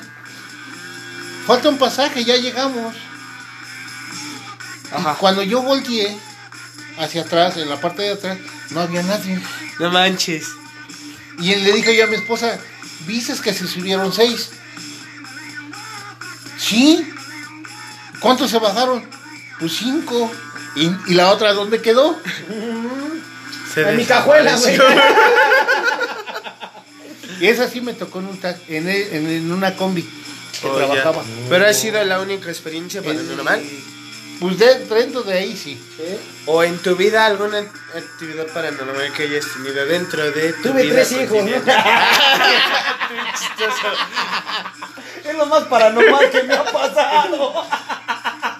[1.46, 2.96] Falta un pasaje, ya llegamos.
[4.92, 5.14] Ajá.
[5.14, 6.18] Y cuando yo volteé
[6.98, 8.38] hacia atrás, en la parte de atrás,
[8.70, 9.42] no había nadie.
[9.80, 10.48] No manches.
[11.40, 12.60] Y le dije yo a mi esposa,
[13.06, 14.52] ¿viste que se subieron seis?
[16.58, 17.14] Sí.
[18.20, 19.08] ¿Cuántos se bajaron?
[19.60, 20.32] Pues cinco.
[20.76, 22.20] ¿Y, y la otra dónde quedó?
[23.74, 24.78] Se En mi cajuela, güey.
[27.40, 30.04] Y esa sí me tocó en, un tax- en, en- en una combi
[30.62, 30.86] que Oh, ya.
[30.86, 31.24] trabajaba.
[31.50, 33.62] Pero ha sido la única experiencia paranormal.
[34.40, 35.82] Pues de, dentro de ahí sí.
[35.98, 36.18] Sí.
[36.46, 40.94] ¿O en tu vida alguna actividad paranormal que hayas tenido dentro de tu Tuve vida
[40.96, 41.38] tres hijos.
[45.26, 47.66] Es lo más paranormal que me ha pasado.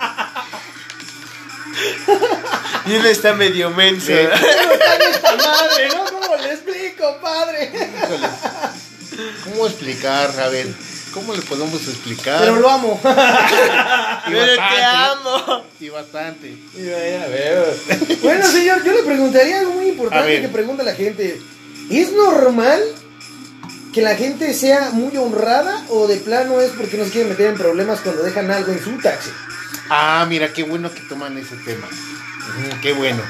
[2.86, 4.12] Y uno está medio menso.
[4.12, 6.04] ¿Cómo está esta madre, no?
[6.06, 7.72] ¿Cómo le explico, padre?
[7.74, 8.28] Híjole.
[9.46, 10.38] ¿Cómo explicar?
[10.40, 10.68] A ver,
[11.14, 12.40] ¿cómo le podemos explicar?
[12.42, 13.00] Pero lo amo.
[14.26, 15.66] Y Pero te bastante, amo.
[15.80, 16.58] Y bastante.
[16.76, 17.66] Ya veo.
[18.22, 20.42] Bueno, señor, yo le preguntaría algo muy A importante ver.
[20.42, 21.42] que pregunta la gente.
[21.90, 22.82] ¿Es normal
[23.94, 27.48] que la gente sea muy honrada o de plano es porque no se quieren meter
[27.48, 29.30] en problemas cuando dejan algo en su taxi?
[29.96, 31.88] Ah, mira, qué bueno que toman ese tema.
[32.82, 33.22] Qué bueno.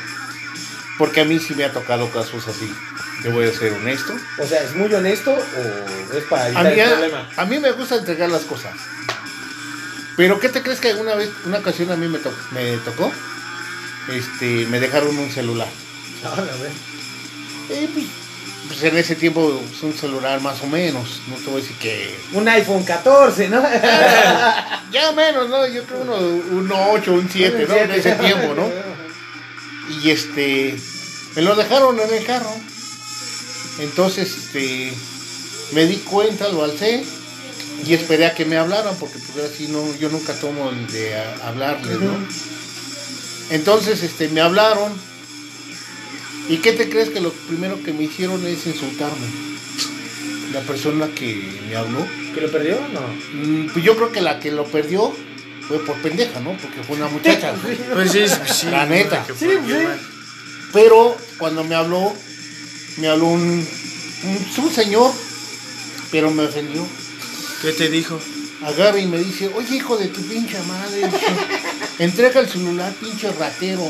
[0.97, 2.73] Porque a mí sí me ha tocado casos así.
[3.21, 4.13] Te voy a ser honesto.
[4.39, 7.30] O sea, ¿es muy honesto o es para A evitar mí, el problema?
[7.36, 8.73] a mí me gusta entregar las cosas.
[10.15, 13.12] Pero ¿qué te crees que alguna vez, una ocasión a mí me, to- me tocó?
[14.10, 15.67] Este, me dejaron un celular.
[16.26, 16.71] Ah, la verdad.
[17.69, 17.89] Eh,
[18.67, 21.21] pues, pues en ese tiempo es un celular más o menos.
[21.28, 22.15] No te voy a decir que.
[22.34, 23.62] Un iPhone 14, ¿no?
[24.91, 25.65] Ya menos, ¿no?
[25.67, 27.76] Yo creo uno, un 8, un 7, ¿no?
[27.76, 28.69] En ese tiempo, ¿no?
[30.02, 30.76] Y este.
[31.36, 32.54] Me lo dejaron en el carro.
[33.80, 34.93] Entonces, este.
[35.71, 37.04] Me di cuenta, lo alcé.
[37.86, 41.17] Y esperé a que me hablaran, porque pues así no, yo nunca tomo el de
[41.43, 42.13] hablarles, ¿no?
[43.49, 44.93] Entonces, este, me hablaron.
[46.49, 49.27] ¿Y qué te crees que lo primero que me hicieron es insultarme?
[50.51, 52.06] La persona que me habló.
[52.36, 52.77] ¿Que lo perdió?
[52.93, 53.01] No.
[53.34, 55.13] Mm, Pues yo creo que la que lo perdió
[55.67, 56.56] fue por pendeja, ¿no?
[56.58, 57.53] Porque fue una muchacha.
[57.93, 58.67] Pues sí, sí.
[58.67, 59.25] La neta.
[59.27, 59.73] Sí, sí.
[60.73, 62.13] Pero cuando me habló,
[62.97, 65.12] me habló un, un, un señor,
[66.12, 66.86] pero me ofendió.
[67.62, 68.19] ¿Qué te dijo?
[68.63, 71.01] Agarra y me dice, oye hijo de tu pinche madre,
[71.99, 73.89] entrega el celular, pinche ratero.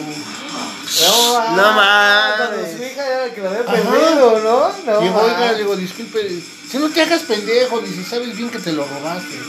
[1.02, 2.38] No, No mames.
[2.38, 3.72] Cuando su hija era la que lo había Ajá.
[3.72, 4.92] perdido, ¿no?
[4.94, 5.06] No.
[5.06, 6.30] y oiga, le digo, disculpe,
[6.70, 9.40] si no te hagas pendejo, dice, sabes bien que te lo robaste.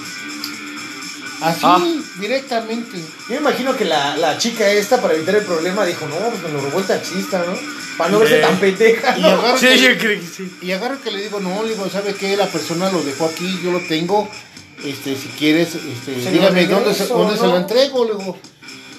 [1.40, 1.82] Así, Ah.
[2.20, 2.96] directamente.
[2.98, 6.42] Yo me imagino que la, la chica esta, para evitar el problema, dijo, no, pues
[6.42, 7.54] me lo robó el taxista, ¿no?
[7.98, 9.18] Para no verse tan pendeja.
[9.18, 9.28] Y ¿no?
[9.28, 10.56] agarra Sí, que- yo creo que sí.
[10.62, 12.36] Y agarro que le digo, no, le digo, ¿sabe qué?
[12.36, 14.28] La persona lo dejó aquí, yo lo tengo.
[14.84, 18.38] Este, si quieres, este, dígame dónde, se, dónde se lo entrego, le digo.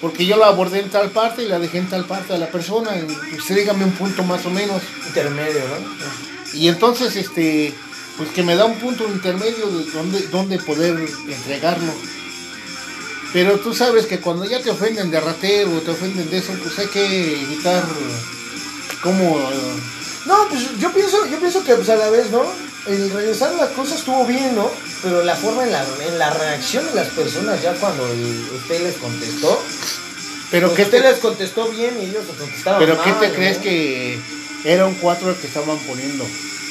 [0.00, 2.50] Porque yo la abordé en tal parte y la dejé en tal parte de la
[2.50, 2.90] persona.
[3.38, 4.82] Usted dígame un punto más o menos.
[5.06, 6.58] Intermedio, ¿no?
[6.58, 7.72] Y entonces, este,
[8.16, 11.92] pues que me da un punto intermedio de dónde, dónde poder entregarlo.
[13.32, 16.78] Pero tú sabes que cuando ya te ofenden de ratero, te ofenden de eso, pues
[16.78, 17.84] hay que evitar
[19.02, 19.38] como...
[19.38, 19.80] eh,
[20.26, 22.42] No, pues yo pienso, yo pienso que pues a la vez, ¿no?
[22.88, 24.70] El regresar las cosas estuvo bien, ¿no?
[25.02, 28.82] Pero la forma en la, en la reacción de las personas ya cuando el- usted
[28.82, 29.60] les contestó,
[30.50, 33.20] pero pues que usted te, les contestó bien y ellos les contestaban pero ¿qué mal,
[33.20, 33.34] te ¿no?
[33.34, 34.18] crees que
[34.64, 36.24] era un 4 el que estaban poniendo?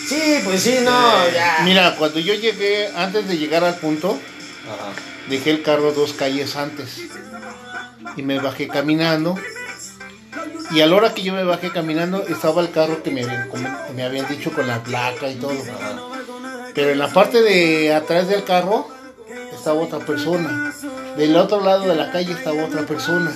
[0.08, 1.60] Sí, pues sí, no, Eh, ya.
[1.64, 4.18] Mira, cuando yo llegué, antes de llegar al punto,
[4.66, 4.94] Ajá.
[5.30, 6.90] dejé el carro dos calles antes
[8.16, 9.36] y me bajé caminando
[10.72, 13.50] y a la hora que yo me bajé caminando estaba el carro que me habían,
[13.96, 15.56] me habían dicho con la placa y todo.
[16.74, 18.88] Pero en la parte de atrás del carro
[19.54, 20.74] estaba otra persona.
[21.18, 23.32] Del otro lado de la calle estaba otra persona.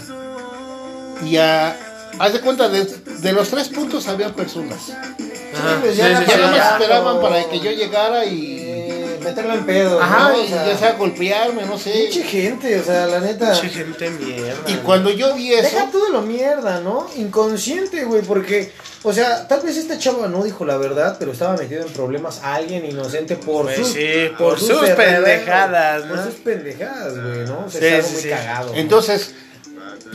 [1.26, 1.76] Y a,
[2.20, 4.90] haz de cuenta de, de los tres puntos había personas.
[4.90, 6.72] Ajá, sí, ya sí, sí, no me ya.
[6.72, 8.89] esperaban para que yo llegara y
[9.24, 10.02] Meterlo en pedo.
[10.02, 10.38] ajá ¿no?
[10.38, 13.52] O y sea, ya sea golpearme no sé Pinche gente, o sea, la neta.
[13.52, 14.64] Pinche gente mierda.
[14.68, 17.08] y cuando yo vi eso Deja todo lo mierda, ¿no?
[17.18, 18.72] Inconsciente, güey, porque,
[19.04, 22.40] o sea, tal vez esta chava no dijo la verdad, pero estaba metido en problemas
[22.44, 26.24] a alguien inocente por Pues sus, sí, por sus pendejadas, Por ¿no?
[26.26, 27.66] sus pendejadas, güey, ¿no?
[27.66, 28.30] O sea, Sí, es algo sí, muy sí.
[28.30, 28.70] cagado.
[28.72, 28.76] ¿no?
[28.80, 29.34] Entonces,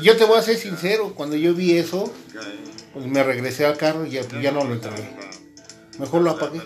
[0.02, 2.12] yo te voy a ser sincero, cuando yo vi eso,
[2.92, 5.08] pues me regresé al carro y ya, ya no lo entregué.
[5.98, 6.60] Mejor lo apagué.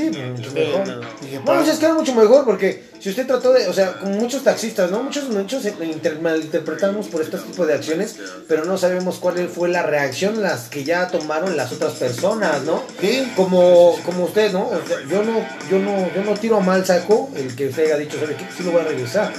[0.00, 0.88] Sí, mucho Sí, mejor.
[0.88, 1.00] no.
[1.20, 4.16] Dije, pues es que era mucho mejor porque si usted trató de, o sea, con
[4.18, 5.02] muchos taxistas, ¿no?
[5.02, 8.16] Muchos, muchos inter- malinterpretamos por este tipo de acciones,
[8.48, 12.82] pero no sabemos cuál fue la reacción las que ya tomaron las otras personas, ¿no?
[13.00, 13.30] Sí.
[13.36, 14.68] Como, como usted, ¿no?
[14.68, 15.38] O sea, yo no,
[15.70, 18.44] yo no, yo no tiro a mal saco el que usted haya dicho, ¿sabe qué?
[18.56, 19.32] Sí lo voy a regresar.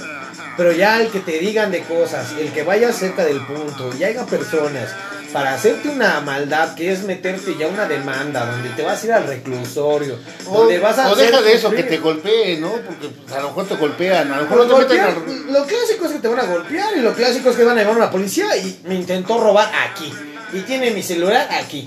[0.58, 4.04] Pero ya el que te digan de cosas, el que vaya cerca del punto, y
[4.04, 4.90] haya personas
[5.32, 9.12] para hacerte una maldad que es meterte ya una demanda, donde te vas a ir
[9.12, 12.72] al reclusorio, O, donde vas a o deja de eso, que te golpeen, ¿no?
[12.72, 15.52] Porque a lo mejor te golpean, a lo mejor Pues no te meten golpear, al-
[15.52, 17.82] Lo clásico es que te van a golpear y lo clásico es que van a
[17.82, 20.12] llevar a la policía y me intentó robar aquí.
[20.54, 21.86] Y tiene mi celular aquí,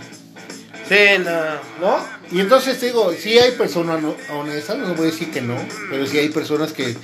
[0.87, 1.31] Sí, no.
[1.87, 2.05] ¿no?
[2.31, 4.01] Y entonces te digo, sí hay personas
[4.33, 5.55] honestas, no voy a decir que no,
[5.89, 6.95] pero sí hay personas que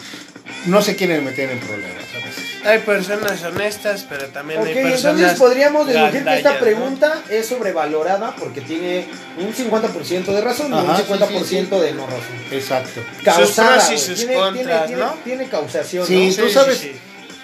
[0.65, 2.43] no se quieren meter en problemas a veces.
[2.65, 5.15] Hay personas honestas, pero también Ok, hay personas.
[5.19, 6.59] entonces podríamos deducir que esta ¿no?
[6.59, 9.05] pregunta es sobrevalorada porque tiene
[9.37, 12.21] un 50% de razón y un sí, 50% sí, de no razón.
[12.51, 13.01] Exacto.
[13.23, 13.99] Causada, pros y güey.
[13.99, 15.09] sus tiene, contras, tiene, ¿no?
[15.11, 16.43] tiene, tiene causación, Sí, ¿no?
[16.43, 16.91] tú sabes, sí.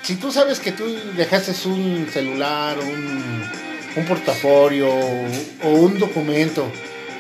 [0.02, 0.84] si tú sabes que tú
[1.16, 3.44] dejaste un celular, un,
[3.96, 6.70] un portafolio o un documento,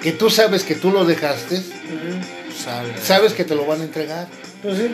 [0.01, 2.61] que tú sabes que tú lo dejaste, Ujú.
[2.65, 2.89] Sabe.
[3.01, 4.27] sabes que te lo van a entregar.
[4.61, 4.91] Pues sí.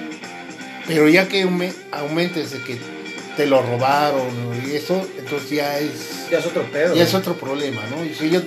[0.89, 2.77] Pero ya que aume- aumentes de que
[3.37, 4.27] te lo robaron
[4.67, 6.93] y eso, entonces ya es, Ya es otro pedo.
[6.95, 8.03] ya es otro problema, ¿no?
[8.03, 8.41] Y si yo,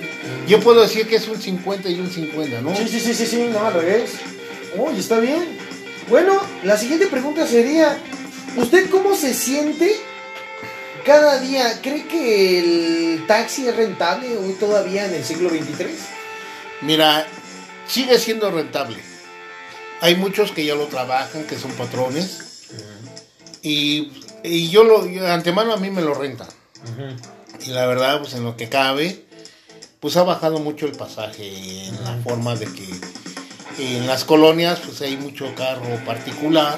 [0.47, 2.75] yo puedo decir que es un 50 y un 50, ¿no?
[2.75, 4.11] Sí, sí, sí, sí, sí, no, al revés.
[4.77, 5.57] Oye, está bien.
[6.09, 7.97] Bueno, la siguiente pregunta sería,
[8.57, 9.95] ¿usted cómo se siente
[11.05, 11.79] cada día?
[11.81, 15.95] ¿Cree que el taxi es rentable hoy todavía en el siglo XXIII?
[16.81, 17.25] Mira,
[17.87, 18.97] sigue siendo rentable.
[20.01, 22.39] Hay muchos que ya lo trabajan, que son patrones.
[23.61, 24.11] Y,
[24.43, 26.47] y yo lo, yo de antemano a mí me lo rentan.
[27.65, 29.23] Y la verdad, pues en lo que cabe,
[30.01, 32.89] pues ha bajado mucho el pasaje en la forma de que
[33.95, 36.77] en las colonias pues hay mucho carro particular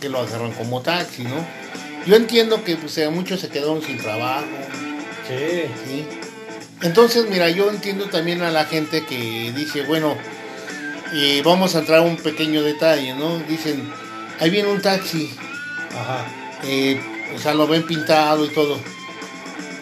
[0.00, 1.44] que lo agarran como taxi, ¿no?
[2.06, 4.46] Yo entiendo que pues, eh, muchos se quedaron sin trabajo,
[5.28, 5.62] Sí.
[5.86, 6.06] ¿sí?
[6.80, 10.16] Entonces, mira, yo entiendo también a la gente que dice, bueno,
[11.12, 13.38] eh, vamos a entrar a un pequeño detalle, ¿no?
[13.40, 13.92] Dicen,
[14.40, 15.30] ahí viene un taxi,
[15.90, 16.26] Ajá.
[16.64, 17.00] eh,
[17.34, 18.78] o sea, lo ven pintado y todo.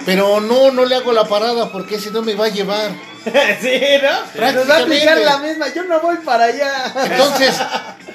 [0.04, 2.90] Pero no, no le hago la parada porque ese no me va a llevar.
[3.60, 4.52] sí, ¿no?
[4.52, 5.72] Nos va a aplicar la misma.
[5.74, 6.92] Yo no voy para allá.
[7.10, 7.56] Entonces,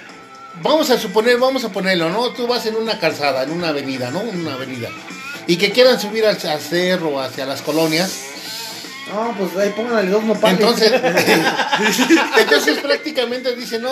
[0.61, 2.29] vamos a suponer, vamos a ponerlo, ¿no?
[2.31, 4.21] Tú vas en una calzada, en una avenida, ¿no?
[4.21, 4.89] Una avenida.
[5.47, 8.30] Y que quieran subir al cerro, hacia las colonias.
[9.09, 10.59] No, pues ahí pónganle dos nopales.
[10.59, 10.91] Entonces,
[12.39, 13.91] entonces prácticamente dice, no,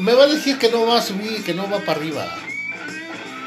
[0.00, 2.26] me va a decir que no va a subir, que no va para arriba.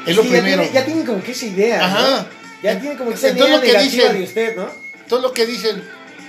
[0.06, 0.62] Es lo Sí, ya primero.
[0.62, 1.84] tiene- Ya tienen como que esa idea.
[1.84, 2.00] Ajá.
[2.00, 2.26] ¿no?
[2.62, 4.70] Ya tienen como que esa Entonces idea lo que negativa dicen- de usted, ¿no?
[5.08, 5.82] Todo lo que dicen,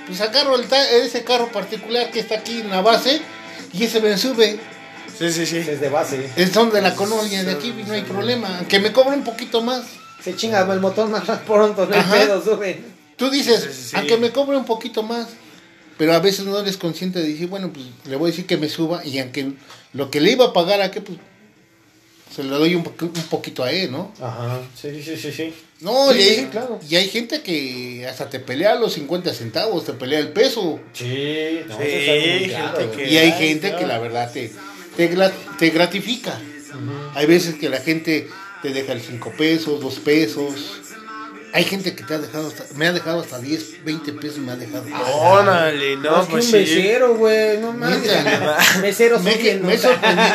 [0.07, 3.21] pues agarro el ta- ese carro particular que está aquí en la base
[3.73, 4.59] y ese me sube.
[5.17, 5.57] Sí, sí, sí.
[5.57, 6.29] Es de base.
[6.35, 8.61] Es donde la colonia de aquí no hay problema.
[8.67, 9.83] Que me cobre un poquito más.
[10.23, 12.81] Se chinga el motor más pronto, no hay pedo, sube.
[13.21, 13.95] Tú dices, Sí, sí, sí.
[13.97, 15.27] aunque me cobre un poquito más,
[15.97, 18.57] pero a veces no eres consciente de decir, bueno, pues le voy a decir que
[18.57, 19.51] me suba y aunque
[19.93, 21.19] lo que le iba a pagar a qué, pues
[22.36, 24.12] se lo doy un, po- un poquito a él, ¿no?
[24.19, 24.62] Ajá.
[24.75, 25.53] Sí, sí, sí, sí.
[25.81, 26.79] No, Sí, y, hay, sí, claro.
[26.89, 30.79] y hay gente que hasta te pelea los 50 centavos, te pelea el peso.
[30.93, 33.07] Sí, no, Sí, eso es algo muy claro, gente güey.
[33.07, 34.51] que- Y hay Ay, gente que la verdad te,
[35.60, 36.39] te gratifica.
[37.13, 38.27] Hay veces que la gente
[38.63, 40.53] te deja el 5 pesos, 2 pesos.
[41.53, 44.51] Hay gente que te ha dejado hasta, me ha dejado hasta 10, 20 pesos me
[44.51, 44.85] ha dejado.
[45.15, 48.01] Órale, No, no, es que pues un mesero, güey, no mames.
[48.81, 50.29] Mesero me, he sorprendido,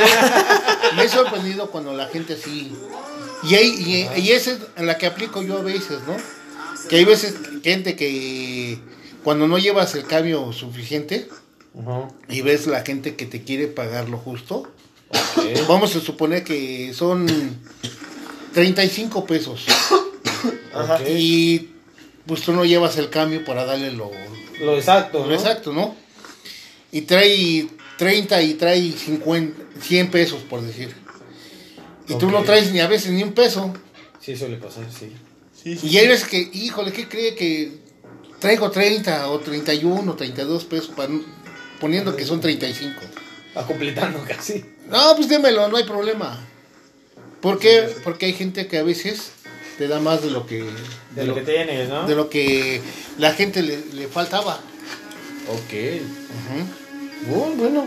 [0.96, 2.72] me he sorprendido cuando la gente así.
[3.42, 6.16] Y, hay, y, y esa es la que aplico yo a veces, ¿no?
[6.88, 8.78] Que hay veces gente que
[9.24, 11.28] cuando no llevas el cambio suficiente
[12.28, 14.70] y ves la gente que te quiere pagar lo justo,
[15.68, 17.26] vamos a suponer que son
[18.54, 19.66] 35 pesos.
[20.74, 20.96] Ajá.
[20.96, 21.08] Ok.
[21.08, 21.70] Y
[22.26, 24.10] pues tú no llevas el cambio para darle lo,
[24.60, 25.34] Lo exacto, lo ¿no?
[25.34, 25.94] exacto, ¿no?
[26.92, 27.68] Y trae
[27.98, 30.94] 30 y trae 50, 100 pesos, por decir.
[32.08, 33.72] Y tú no traes ni a veces ni un peso.
[34.20, 35.12] Sí, suele pasar, sí.
[35.60, 35.88] Sí, sí.
[35.88, 37.78] Y hay veces que, híjole, ¿qué cree que
[38.38, 41.12] traigo 30 o 31 o 32 pesos para,
[41.80, 43.00] poniendo que son 35?
[43.56, 44.64] Va completando casi.
[44.88, 46.38] No, pues démelo, no hay problema.
[47.40, 47.88] ¿Por qué?
[48.04, 49.30] Porque hay gente que a veces
[49.78, 50.64] te da más de lo que
[51.14, 52.06] De lo que tienes, ¿no?
[52.06, 52.80] de lo que
[53.18, 54.60] la gente le, le faltaba.
[55.48, 55.74] Ok.
[57.28, 57.86] Bueno, bueno.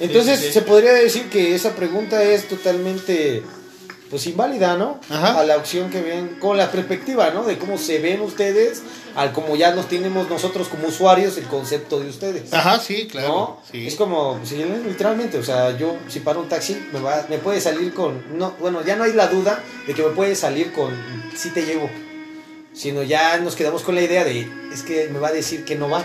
[0.00, 0.52] Entonces sí, sí.
[0.52, 3.42] se podría decir que esa pregunta es totalmente
[4.10, 5.00] pues inválida, ¿no?
[5.10, 5.38] Ajá.
[5.40, 7.44] A la opción que ven, con la perspectiva, ¿no?
[7.44, 8.82] De cómo se ven ustedes,
[9.14, 12.52] al como ya nos tenemos nosotros como usuarios el concepto de ustedes.
[12.52, 13.28] Ajá, sí, claro.
[13.28, 13.62] ¿No?
[13.70, 13.86] sí.
[13.86, 17.60] Es como, sí, literalmente, o sea, yo si paro un taxi, me, va, me puede
[17.60, 20.90] salir con, no, bueno, ya no hay la duda de que me puede salir con,
[21.36, 21.90] sí te llevo,
[22.72, 25.74] sino ya nos quedamos con la idea de, es que me va a decir que
[25.74, 26.04] no va,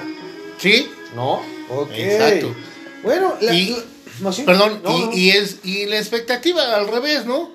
[0.58, 1.42] Sí, ¿no?
[1.70, 1.92] Ok.
[1.94, 2.56] Exacto.
[3.04, 3.78] Bueno, la, Y- la-
[4.22, 4.44] no, sí.
[4.44, 7.52] perdón, No, y, y es y la expectativa al revés, ¿no?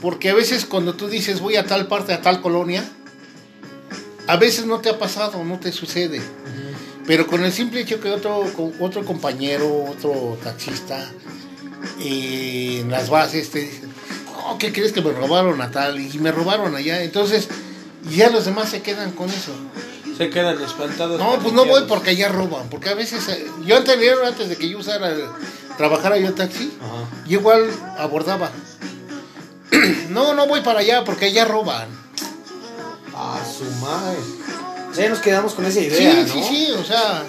[0.00, 2.84] Porque a veces cuando tú dices voy a tal parte, a tal colonia,
[4.26, 6.20] a veces no te ha pasado, no te sucede.
[7.06, 8.44] Pero con el simple hecho que otro,
[8.80, 11.10] otro compañero, otro taxista,
[12.00, 13.82] eh, en las bases te dice,
[14.44, 15.98] "Oh, ¿qué crees que me robaron a tal?
[15.98, 17.02] Y me robaron allá.
[17.02, 17.48] Entonces,
[18.14, 19.52] ya los demás se quedan con eso.
[20.18, 21.18] Se quedan espantados.
[21.18, 22.68] No, pues no voy porque allá roban.
[22.68, 25.14] Porque a veces, eh, yo anterior, antes de que yo usara,
[25.78, 27.08] trabajara yo taxi, Ajá.
[27.26, 28.50] yo igual abordaba.
[30.10, 31.88] No, no voy para allá porque allá roban.
[33.14, 34.18] A su madre.
[34.90, 36.32] O sea, ya nos quedamos con esa idea, sí, ¿no?
[36.34, 37.24] sí, sí, o sea,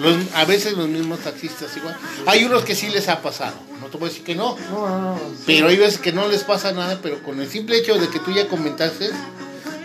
[0.00, 1.96] los- a veces los mismos taxistas igual.
[2.26, 4.88] Hay unos que sí les ha pasado, no te voy a decir que no, No,
[4.88, 5.20] no, no.
[5.46, 8.18] pero hay veces que no les pasa nada, pero con el simple hecho de que
[8.18, 9.10] tú ya comentaste,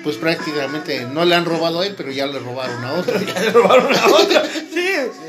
[0.04, 3.20] pues prácticamente no le han robado a él, pero ya le robaron a otro.
[3.26, 4.44] Ya le robaron a otra.
[4.74, 4.88] Sí,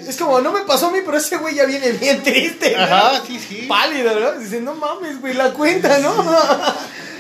[0.09, 2.75] es como, no me pasó a mí, pero ese güey ya viene bien triste.
[2.77, 2.83] ¿no?
[2.83, 3.67] Ajá, sí, sí.
[3.69, 4.39] Pálido, ¿no?
[4.39, 6.15] Dice, no mames, güey, la cuenta, ¿no?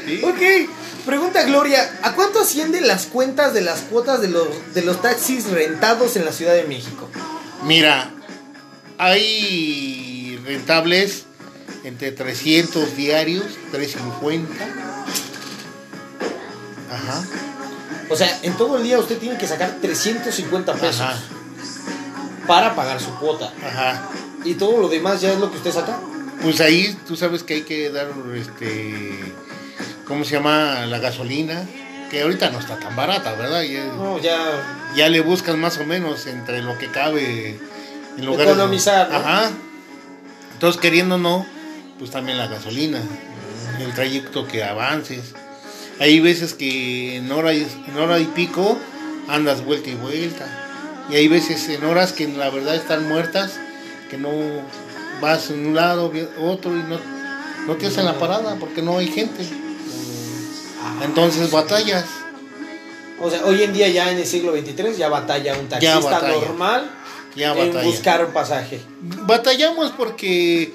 [0.07, 0.21] Sí.
[0.25, 0.71] Ok,
[1.05, 5.51] pregunta Gloria, ¿a cuánto ascienden las cuentas de las cuotas de los, de los taxis
[5.51, 7.09] rentados en la Ciudad de México?
[7.65, 8.11] Mira,
[8.99, 11.25] hay rentables
[11.85, 14.55] entre 300 diarios, 350.
[16.93, 17.25] Ajá.
[18.13, 21.17] O sea, en todo el día usted tiene que sacar 350 pesos Ajá.
[22.47, 23.51] para pagar su cuota.
[23.67, 24.09] Ajá.
[24.45, 25.99] Y todo lo demás ya es lo que usted saca.
[26.43, 29.19] Pues ahí tú sabes que hay que dar, este,
[30.07, 30.85] ¿cómo se llama?
[30.87, 31.65] La gasolina,
[32.11, 33.63] que ahorita no está tan barata, ¿verdad?
[33.63, 34.37] Ya, No, ya.
[34.95, 37.59] ya le buscas más o menos entre lo que cabe
[38.19, 38.53] en lugares.
[38.53, 39.17] Economizar, ¿no?
[39.17, 39.51] Ajá.
[40.55, 41.47] Entonces, queriendo o no,
[41.99, 43.01] pues también la gasolina,
[43.81, 45.35] el trayecto que avances.
[46.01, 48.79] Hay veces que en hora, y- en hora y pico
[49.29, 50.47] andas vuelta y vuelta.
[51.11, 53.53] Y hay veces en horas que la verdad están muertas,
[54.11, 54.31] que no
[55.21, 56.99] vas en un lado, otro y no,
[57.67, 59.45] no te hacen la parada porque no hay gente.
[61.05, 62.05] Entonces batallas.
[63.21, 66.35] O sea, hoy en día ya en el siglo XXIII ya batalla un taxista batalla.
[66.35, 66.91] normal
[67.37, 68.81] Ya en buscar un pasaje.
[69.01, 70.73] Batallamos porque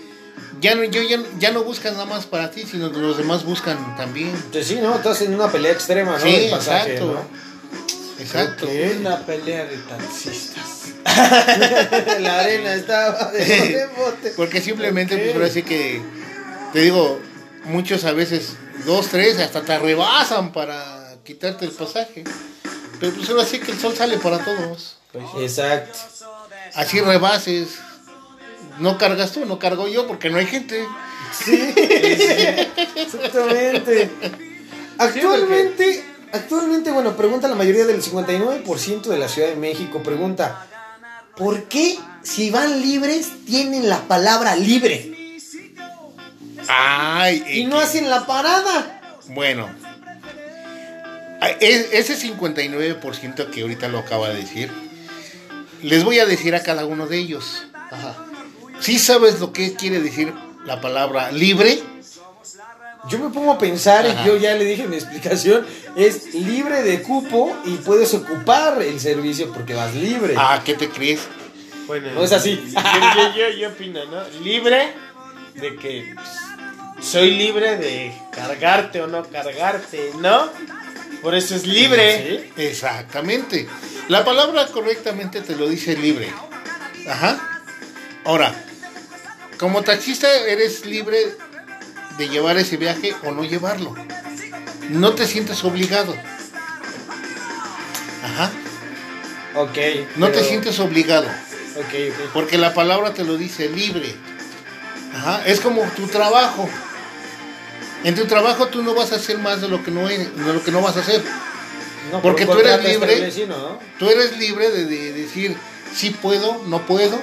[0.60, 3.44] ya no, yo, ya, ya no buscan nada más para ti, sino que los demás
[3.44, 4.30] buscan también.
[4.30, 4.96] Entonces sí, ¿no?
[4.96, 6.20] Estás en una pelea extrema, ¿no?
[6.20, 7.14] Sí, pasaje, exacto.
[7.14, 7.48] ¿no?
[8.20, 8.68] Exacto.
[9.00, 10.94] Una pelea de taxistas.
[12.20, 14.34] La arena estaba de bote.
[14.36, 16.02] Porque simplemente, pues ahora sí que,
[16.74, 17.20] te digo,
[17.66, 18.54] muchos a veces,
[18.86, 22.24] dos, tres, hasta te rebasan para quitarte el pasaje.
[23.00, 24.98] Pero pues ahora sí que el sol sale para todos.
[25.40, 26.00] Exacto.
[26.74, 27.70] Así rebases.
[28.80, 30.86] No cargas tú, no cargo yo porque no hay gente.
[32.96, 34.10] Exactamente.
[34.98, 40.66] Actualmente, actualmente, bueno, pregunta la mayoría del 59% de la Ciudad de México, pregunta,
[41.36, 45.14] ¿por qué si van libres tienen la palabra libre
[46.68, 49.02] Ay, y no hacen la parada?
[49.30, 49.70] Bueno,
[51.42, 54.72] e- ese 59% que ahorita lo acaba de decir,
[55.82, 57.68] les voy a decir a cada uno de ellos.
[57.92, 58.27] Ajá.
[58.80, 60.34] ¿Sí sabes lo que quiere decir
[60.66, 61.80] la palabra libre?
[63.10, 64.22] Yo me pongo a pensar, Ajá.
[64.24, 65.66] y yo ya le dije mi explicación,
[65.96, 70.36] es libre de cupo y puedes ocupar el servicio porque vas libre.
[70.38, 71.22] ¿A qué te crees?
[71.86, 72.62] Bueno, No es así.
[72.74, 74.28] Yo, yo, yo, yo opino, ¿no?
[74.44, 74.92] Libre
[75.56, 80.50] de que pues, soy libre de cargarte o no cargarte, ¿no?
[81.22, 82.42] Por eso es libre.
[82.58, 82.62] Sí.
[82.64, 83.68] Exactamente.
[84.10, 86.30] La palabra correctamente te lo dice libre.
[87.08, 87.62] Ajá.
[88.26, 88.54] Ahora,
[89.58, 91.18] como taxista eres libre
[92.18, 93.96] de llevar ese viaje o no llevarlo.
[94.90, 96.16] No te sientes obligado.
[98.24, 98.52] Ajá.
[99.56, 99.78] Ok.
[100.18, 101.28] No te sientes obligado.
[101.28, 102.32] Ok, ok.
[102.34, 104.16] Porque la palabra te lo dice libre.
[105.16, 105.46] Ajá.
[105.46, 106.70] Es como tu trabajo.
[108.04, 110.54] En tu trabajo tú no vas a hacer más de lo que no, es- de
[110.54, 111.22] lo que no vas a hacer.
[112.12, 113.32] No, Porque por tú eres libre.
[114.00, 115.58] Tú eres libre de, de decir
[115.94, 117.20] si puedo, no puedo.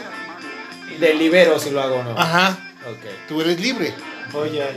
[0.99, 2.19] Delibero si lo hago o no.
[2.19, 2.59] Ajá.
[2.87, 3.05] Ok.
[3.29, 3.95] Tú eres libre.
[4.33, 4.69] Voy a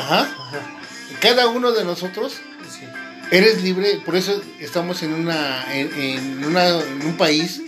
[0.00, 0.28] Ajá.
[1.20, 2.34] Cada uno de nosotros
[2.70, 2.86] sí.
[3.30, 4.00] eres libre.
[4.04, 7.60] Por eso estamos en una en, en una en un país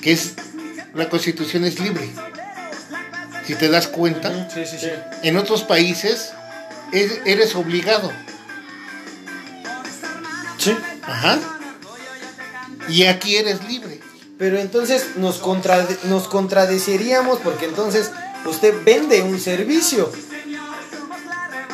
[0.00, 0.34] que es
[0.94, 2.08] la Constitución es libre.
[3.44, 4.88] Si te das cuenta, Sí, sí, sí.
[5.22, 6.32] en otros países
[6.92, 8.10] es- eres obligado.
[10.58, 10.76] Sí.
[11.02, 11.38] Ajá.
[12.88, 14.00] Y aquí eres libre.
[14.38, 18.10] Pero entonces nos, contrade- nos contradeciríamos porque entonces
[18.44, 20.10] usted vende un servicio,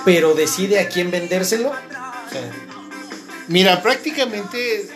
[0.05, 1.71] pero decide a quién vendérselo.
[1.71, 2.51] O sea,
[3.49, 4.89] Mira, prácticamente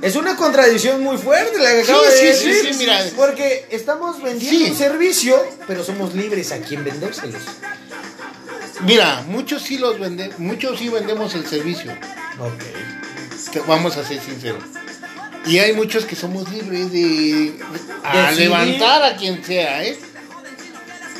[0.00, 2.72] es una contradicción muy fuerte la que Sí, acaba de sí, sí, decir.
[2.72, 3.04] sí, mira.
[3.14, 7.42] Porque estamos vendiendo un servicio, pero somos libres a quién vendérselos.
[8.84, 11.92] Mira, muchos sí los venden, muchos sí vendemos el servicio.
[12.40, 13.52] Ok.
[13.52, 14.64] Te- Vamos a ser sinceros.
[15.46, 17.54] Y hay muchos que somos libres de
[18.02, 19.98] a levantar a quien sea, ¿eh?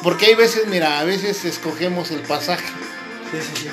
[0.03, 2.65] Porque hay veces, mira, a veces escogemos el pasaje.
[3.31, 3.69] Sí, sí, sí.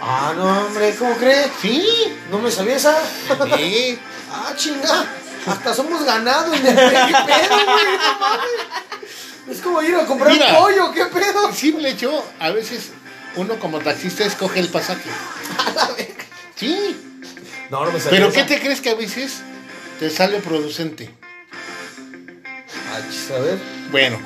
[0.00, 1.48] Ah, no, hombre, ¿cómo crees?
[1.60, 1.84] Sí,
[2.30, 2.96] No me sabía esa.
[3.56, 3.98] sí.
[4.32, 5.06] Ah, chinga.
[5.44, 7.96] Hasta somos ganado en el ¿Qué pedo, güey?
[7.98, 9.50] No mames.
[9.50, 10.56] Es como ir a comprar Mira.
[10.56, 11.52] pollo, ¿qué pedo?
[11.52, 12.90] Simple hecho, a veces
[13.34, 15.10] uno como taxista escoge el pasaje.
[16.54, 16.94] Sí.
[17.70, 18.36] No, no me sabía Pero esa.
[18.46, 19.40] ¿qué te crees que a veces
[20.00, 21.10] te sale producente?
[22.90, 23.58] Ah, a ver.
[23.90, 24.18] Bueno,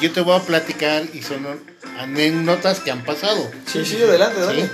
[0.00, 1.46] yo te voy a platicar y son
[1.98, 3.50] anécdotas que han pasado.
[3.70, 4.46] Sí, sí, adelante, ¿sí?
[4.46, 4.70] dale.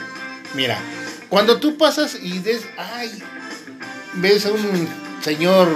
[0.55, 0.78] Mira,
[1.28, 3.20] cuando tú pasas y des, ay,
[4.14, 4.89] ves a un
[5.22, 5.68] señor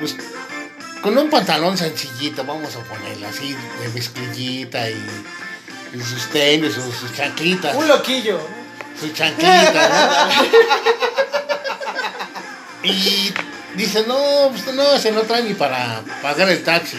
[0.00, 0.16] pues,
[1.00, 5.00] con un pantalón sencillito, vamos a ponerlo así, de mezclillita y,
[5.94, 8.40] y sus tenis, sus, sus chanclitas, Un loquillo.
[9.00, 11.54] sus chanclitas, ¿no?
[12.82, 13.32] Y
[13.76, 16.96] dice, no, pues no, ese no trae ni para pagar el taxi.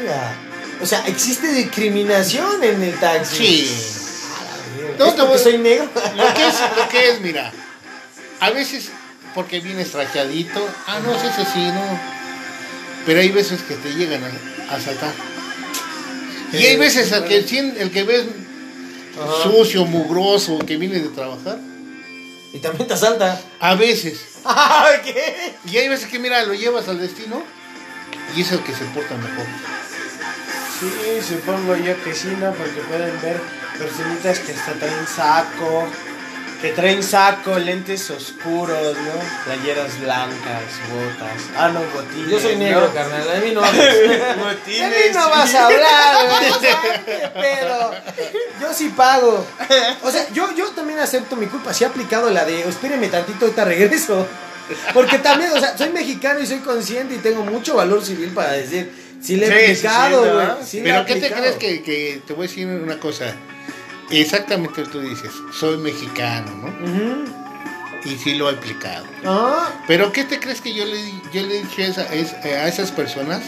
[0.00, 0.34] Mira.
[0.80, 3.36] O sea, existe discriminación en el taxi.
[3.66, 3.94] Sí.
[4.98, 5.88] No, ¿Es te porque voy- soy negro?
[6.16, 7.52] Lo que es, lo que es, mira,
[8.40, 8.88] a veces
[9.34, 12.00] porque vienes trajeadito, ah, no, ese sí, no.
[13.06, 15.12] pero hay veces que te llegan a, a saltar.
[16.52, 18.24] Y hay veces el que, el que ves
[19.20, 19.42] Ajá.
[19.42, 21.58] sucio, mugroso, que viene de trabajar,
[22.52, 23.40] Y también te asalta.
[23.60, 24.20] a veces.
[25.04, 25.54] ¿Qué?
[25.66, 27.42] Y hay veces que, mira, lo llevas al destino
[28.34, 29.46] y es el que se porta mejor.
[30.80, 32.52] Sí, supongo yo que sí, ¿no?
[32.52, 33.40] Porque pueden ver
[33.78, 35.88] personitas que hasta traen saco,
[36.60, 39.44] que traen saco, lentes oscuros, ¿no?
[39.44, 41.42] Playeras blancas, botas.
[41.56, 42.30] Ah, no, botines.
[42.30, 42.94] Yo soy negro, ¿no?
[42.94, 43.30] carnal.
[43.30, 43.60] A mí no.
[43.72, 44.90] De Botines.
[44.90, 46.50] mí no vas a hablar, güey.
[46.50, 47.94] O sea, ¿qué pedo?
[48.60, 49.46] Yo sí pago.
[50.02, 51.72] O sea, yo, yo también acepto mi culpa.
[51.72, 54.26] Sí he aplicado la de, espéreme tantito, ahorita regreso.
[54.92, 58.52] Porque también, o sea, soy mexicano y soy consciente y tengo mucho valor civil para
[58.52, 58.92] decir,
[59.22, 60.34] sí le he Sí, sí, sí, aplicado, ¿no?
[60.34, 60.66] güey.
[60.66, 63.32] sí Pero ¿qué te crees que, que te voy a decir una cosa?
[64.10, 67.38] Exactamente tú dices, soy mexicano, ¿no?
[68.10, 69.04] Y sí lo he aplicado.
[69.24, 70.96] Ah, Pero ¿qué te crees que yo le,
[71.32, 73.42] yo le he dicho a, esa- es- a esas personas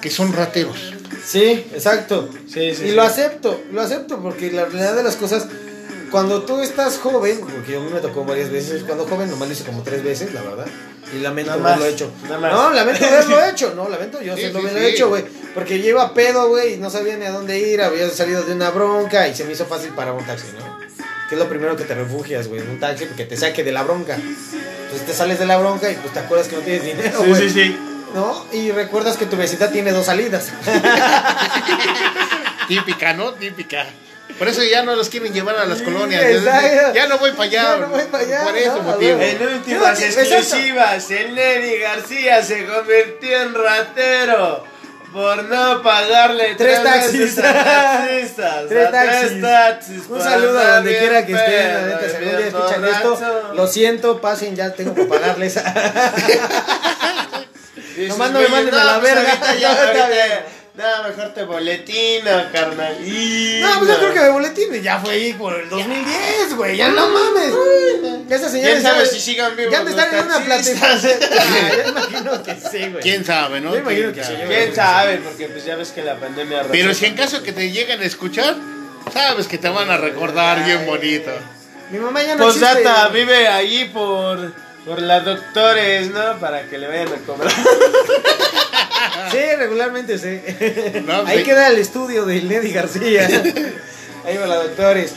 [0.00, 0.94] que son rateros?
[1.26, 2.30] sí, exacto.
[2.46, 2.90] Sí, sí, y sí.
[2.92, 5.46] lo acepto, lo acepto, porque la realidad de las cosas,
[6.10, 9.54] cuando tú estás joven, porque a mí me tocó varias veces, cuando joven nomás lo
[9.54, 10.66] hice como tres veces, la verdad.
[11.14, 12.10] Y lamento Nada más, haberlo hecho.
[12.24, 12.52] nada más.
[12.52, 14.94] No, lamento haberlo hecho, no, lamento yo Sí, sí, lo sí, haberlo sí.
[14.94, 15.24] hecho, güey.
[15.54, 18.52] Porque yo iba pedo, güey, y no sabía ni a dónde ir, había salido de
[18.54, 20.78] una bronca y se me hizo fácil parar un taxi, ¿no?
[21.28, 23.72] Que es lo primero que te refugias, güey, en un taxi, porque te saque de
[23.72, 24.14] la bronca.
[24.16, 27.28] Entonces te sales de la bronca y pues te acuerdas que no tienes dinero, Sí,
[27.28, 27.42] güey.
[27.42, 27.78] sí, sí.
[28.14, 28.44] ¿No?
[28.52, 30.48] Y recuerdas que tu vecindad tiene dos salidas.
[32.68, 33.32] Típica, ¿no?
[33.34, 33.86] Típica.
[34.40, 36.22] Por eso ya no los quieren llevar a las Sí, colonias.
[36.24, 36.94] exacto.
[36.94, 37.62] Ya no voy para allá.
[37.62, 39.20] Ya no voy para allá, Por ese no, motivo.
[39.20, 44.64] En últimas exclusivas, el Neri García se convirtió en ratero
[45.12, 47.38] por no pagarle Tres veces taxis.
[47.44, 49.28] a taxistas, Tres taxis.
[49.28, 52.36] tres taxis Un saludo a donde quiera que estén, la pedo, neta, si algún bien
[52.38, 53.54] día escuchan esto, borracho.
[53.54, 55.56] lo siento, pasen, ya tengo que pagarles.
[58.08, 59.30] Nomás no me "Oye, manden a la pues verga".
[59.32, 60.44] ahorita ya, No, ahorita-.
[60.74, 62.96] No, mejor te boletino, carnal.
[63.06, 66.76] Y No, pues yo creo que de boletín ya fue ahí por el 2010, güey,
[66.76, 67.52] ya no mames.
[68.30, 70.36] Esa señora ¿Quién sabe si sigan vivos Ya te están en una.
[70.36, 70.98] Ah,
[71.84, 73.02] Yo imagino que sí, güey.
[73.02, 73.72] ¿Quién sabe, no?
[73.72, 74.36] Yo imagino ¿Quién que sabe?
[74.38, 75.16] sí, ¿Quién sabe?
[75.18, 76.62] Porque pues ya ves que la pandemia...
[76.70, 78.54] Pero si en caso que te lleguen a escuchar,
[79.12, 81.32] sabes que te van a recordar bien bonito.
[81.90, 83.18] Mi mamá ya no Postdata, existe.
[83.18, 84.52] vive ahí por,
[84.86, 86.38] por las doctores, ¿no?
[86.38, 87.52] Para que le vayan a cobrar.
[89.30, 90.40] Sí, regularmente sí.
[91.06, 91.44] No, Ahí sí.
[91.44, 93.26] queda el estudio de Lady García.
[94.26, 95.12] Ahí va la doctores.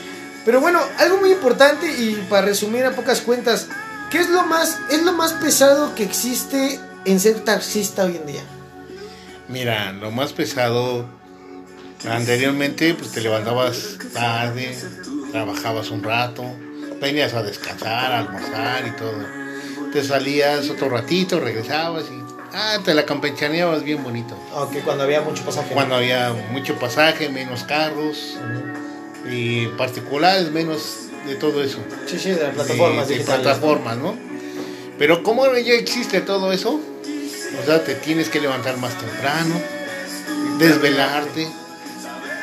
[0.45, 3.67] Pero bueno, algo muy importante y para resumir a pocas cuentas,
[4.11, 8.25] ¿qué es lo más es lo más pesado que existe en ser taxista hoy en
[8.25, 8.41] día?
[9.47, 11.05] Mira, lo más pesado,
[12.09, 14.75] anteriormente pues te levantabas tarde,
[15.31, 16.43] trabajabas un rato,
[17.01, 19.43] venías a descansar, a almorzar y todo.
[19.91, 22.22] Te salías otro ratito, regresabas y
[22.53, 24.37] ah, te la campechaneabas bien bonito.
[24.53, 25.73] Aunque cuando había mucho pasaje.
[25.73, 28.37] Cuando había mucho pasaje, menos carros
[29.29, 31.79] y particulares, menos de todo eso.
[32.05, 34.17] Sí, sí, de las plataformas de, de plataformas, ¿no?
[34.97, 36.79] Pero como ya existe todo eso,
[37.61, 39.59] o sea, te tienes que levantar más temprano,
[40.59, 41.47] desvelarte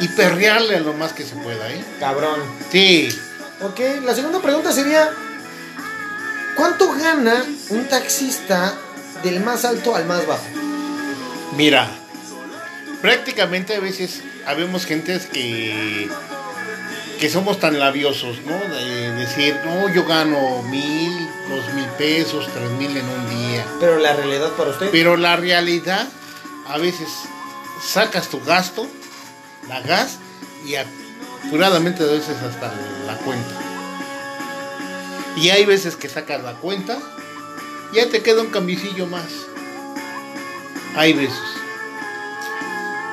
[0.00, 1.84] y perrearle a lo más que se pueda, ¿eh?
[2.00, 2.40] Cabrón.
[2.70, 3.08] Sí,
[3.62, 5.10] Ok, la segunda pregunta sería,
[6.56, 8.72] ¿cuánto gana un taxista
[9.22, 10.44] del más alto al más bajo?
[11.56, 11.88] mira,
[13.02, 16.08] prácticamente a veces habemos gentes que
[17.20, 18.58] que somos tan labiosos, ¿no?
[18.74, 23.66] De decir, no, yo gano mil, dos mil pesos, tres mil en un día.
[23.78, 24.88] Pero la realidad para usted...
[24.90, 26.08] Pero la realidad,
[26.66, 27.08] a veces
[27.84, 28.86] sacas tu gasto,
[29.68, 30.16] la gas,
[30.66, 32.72] y apuradamente a veces hasta
[33.06, 33.54] la cuenta.
[35.36, 36.98] Y hay veces que sacas la cuenta,
[37.94, 39.24] ya te queda un cambicillo más.
[40.96, 41.38] Hay veces.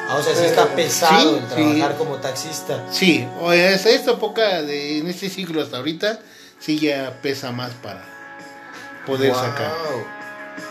[0.10, 1.98] Ah, o sea, sí está pesado Sí, el trabajar sí.
[1.98, 2.84] como taxista.
[2.92, 6.20] Sí, o hasta esta época, de, en este siglo hasta ahorita,
[6.60, 8.04] sí ya pesa más para
[9.06, 9.42] poder Wow.
[9.42, 9.74] sacar.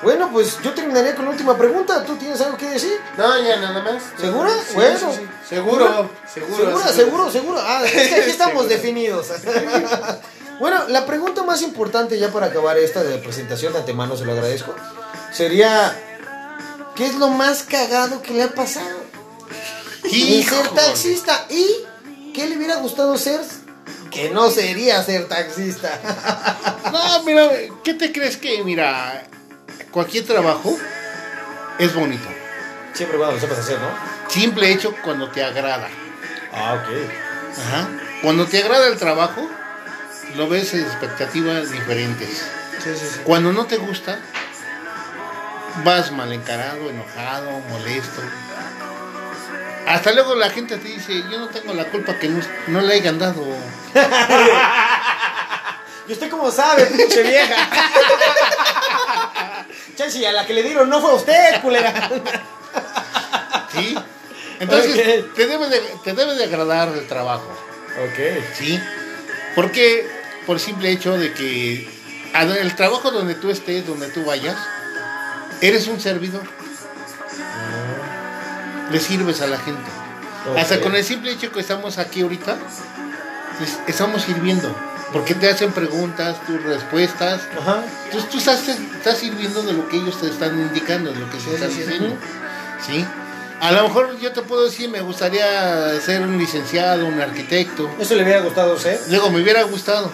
[0.02, 2.02] Bueno, pues yo terminaría con la última pregunta.
[2.04, 2.98] ¿Tú tienes algo que decir?
[3.16, 4.02] No, ya nada más.
[4.20, 4.50] ¿Segura?
[4.66, 4.98] Sí, Bueno.
[4.98, 5.28] sí, sí.
[5.48, 6.57] Seguro, seguro.
[6.66, 6.88] ¿Segura?
[6.92, 7.30] ¿Seguro?
[7.30, 7.61] ¿Seguro?
[7.62, 8.68] Ah, es que aquí estamos Seguro.
[8.68, 9.28] definidos.
[10.59, 14.32] bueno, la pregunta más importante ya para acabar esta de presentación de antemano, se lo
[14.32, 14.74] agradezco,
[15.32, 16.02] sería...
[16.96, 19.04] ¿Qué es lo más cagado que le ha pasado?
[20.04, 21.46] Y ser taxista.
[21.50, 23.40] ¿Y qué le hubiera gustado ser?
[24.11, 26.00] Que no sería ser taxista.
[26.86, 27.50] No, mira,
[27.82, 29.24] ¿qué te crees que, mira,
[29.90, 30.78] cualquier trabajo
[31.80, 32.28] es bonito?
[32.94, 33.88] Siempre cuando lo sepas hacer, ¿no?
[34.28, 35.88] Simple hecho cuando te agrada.
[36.52, 37.59] Ah, ok.
[37.59, 37.88] Ajá.
[38.22, 39.46] Cuando te agrada el trabajo,
[40.35, 42.45] lo ves en expectativas diferentes.
[42.83, 43.20] Sí, sí, sí.
[43.24, 44.18] Cuando no te gusta,
[45.85, 48.22] vas mal encarado, enojado, molesto.
[49.87, 52.95] Hasta luego la gente te dice, yo no tengo la culpa que no, no le
[52.95, 53.45] hayan dado.
[56.09, 57.57] ¿Y usted cómo sabe, pinche vieja?
[59.97, 62.11] Chansi, a la que le dieron no fue a usted, culera.
[63.72, 63.97] ¿Sí?
[64.61, 67.49] Entonces, te, debe de, te debe de agradar el trabajo.
[68.05, 68.18] Ok.
[68.55, 68.81] ¿Sí?
[69.55, 70.09] Porque
[70.47, 71.88] por simple hecho de que
[72.61, 74.57] el trabajo donde tú estés, donde tú vayas,
[75.61, 76.42] eres un servidor.
[78.90, 79.90] Le sirves a la gente.
[80.57, 82.57] Hasta con el simple hecho que estamos aquí ahorita,
[83.62, 84.74] es- estamos sirviendo.
[85.12, 87.40] Porque te hacen preguntas, tus respuestas.
[87.61, 87.82] Ajá.
[88.07, 91.38] Entonces tú estás, estás sirviendo de lo que ellos te están indicando, de lo que
[91.38, 91.82] se Sí, están sí, sí.
[91.82, 92.16] diciendo.
[92.84, 93.05] ¿Sí?
[93.61, 97.88] A lo mejor yo te puedo decir, me gustaría ser un licenciado, un arquitecto.
[97.99, 99.01] ¿Eso le hubiera gustado a usted?
[99.09, 100.12] Luego me hubiera gustado,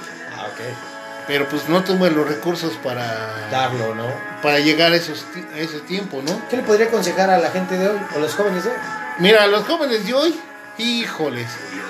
[1.27, 4.07] Pero pues no tuve los recursos para, Darlo, ¿no?
[4.43, 5.25] para llegar a, esos,
[5.55, 6.49] a ese tiempo, ¿no?
[6.49, 7.99] ¿Qué le podría aconsejar a la gente de hoy?
[8.17, 8.77] O los jóvenes de hoy?
[9.19, 10.35] Mira, los jóvenes de hoy,
[10.79, 11.47] híjoles,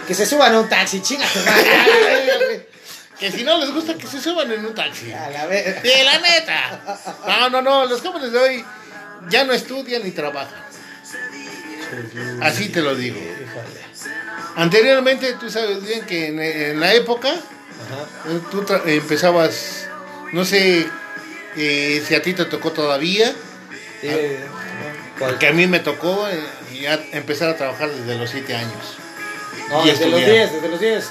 [0.06, 1.24] Que se suban a un taxi, chinga
[3.18, 5.12] que si no les gusta que se suban en un taxi.
[5.12, 5.76] A la vez.
[5.80, 6.98] Sí, la neta.
[7.24, 8.64] No, no, no, los jóvenes de hoy
[9.28, 10.60] ya no estudian ni trabajan.
[12.42, 13.20] Así te lo digo.
[14.56, 17.32] Anteriormente tú sabes bien que en, en la época
[17.86, 18.30] Ajá.
[18.34, 19.88] eh, tú tra- empezabas,
[20.32, 20.86] no sé
[21.56, 23.32] eh, si a ti te tocó todavía,
[24.04, 24.40] Eh,
[25.18, 26.42] porque a mí me tocó eh,
[26.80, 28.96] ya empezar a trabajar desde los 7 años.
[29.68, 30.48] No, Y desde los estudiar.
[30.48, 31.10] 10, desde los 10.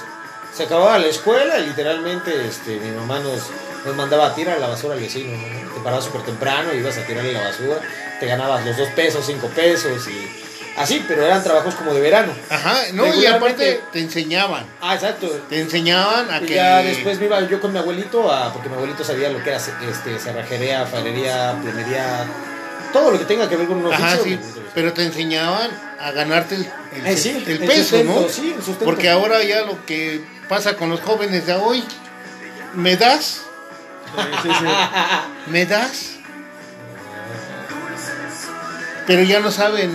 [0.54, 3.44] Se acababa la escuela y literalmente este, mi mamá nos,
[3.86, 5.32] nos mandaba a tirar la basura al vecino.
[5.32, 5.72] ¿no?
[5.74, 7.80] Te parabas súper temprano, ibas a tirarle la basura,
[8.20, 10.41] te ganabas los 2 pesos, 5 pesos y
[10.76, 12.32] así, pero eran trabajos como de verano.
[12.50, 15.28] Ajá, no, y aparte te enseñaban, Ah, exacto.
[15.48, 16.54] te enseñaban a Y que...
[16.54, 19.50] ya después me iba yo con mi abuelito, a, porque mi abuelito sabía lo que
[19.50, 22.24] era este, cerrajería, farería, plomería,
[22.92, 24.38] todo lo que tenga que ver con un Ajá, oficio.
[24.42, 25.70] sí, pero te enseñaban
[26.00, 28.28] a ganarte el, el- Eh, sí, el el peso, sustento, ¿no?
[28.28, 28.84] sí, el sustento.
[28.84, 31.82] Porque ahora ya lo que pasa con los jóvenes de hoy,
[32.74, 33.42] ¿me das?
[35.46, 36.10] ¿Me das?
[39.06, 39.90] Pero ya no saben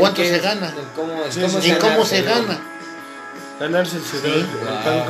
[0.00, 2.58] cuánto se gana, cómo, Sí, cómo sí, en cómo se gana.
[3.60, 4.34] Ganarse el sudor.
[4.34, 4.46] Sí.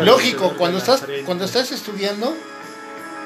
[0.01, 2.37] el Lógico, cuando estás, cuando estás estudiando,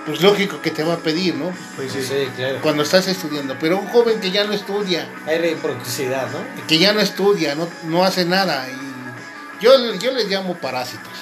[0.07, 1.53] pues lógico que te va a pedir, ¿no?
[1.75, 2.03] Pues sí.
[2.03, 2.59] Sí, claro.
[2.63, 3.57] Cuando estás estudiando.
[3.59, 6.67] Pero un joven que ya no estudia, Hay reciprocidad, ¿no?
[6.67, 8.69] que ya no estudia, no, no hace nada.
[8.69, 11.13] Y yo, yo les llamo parásitos.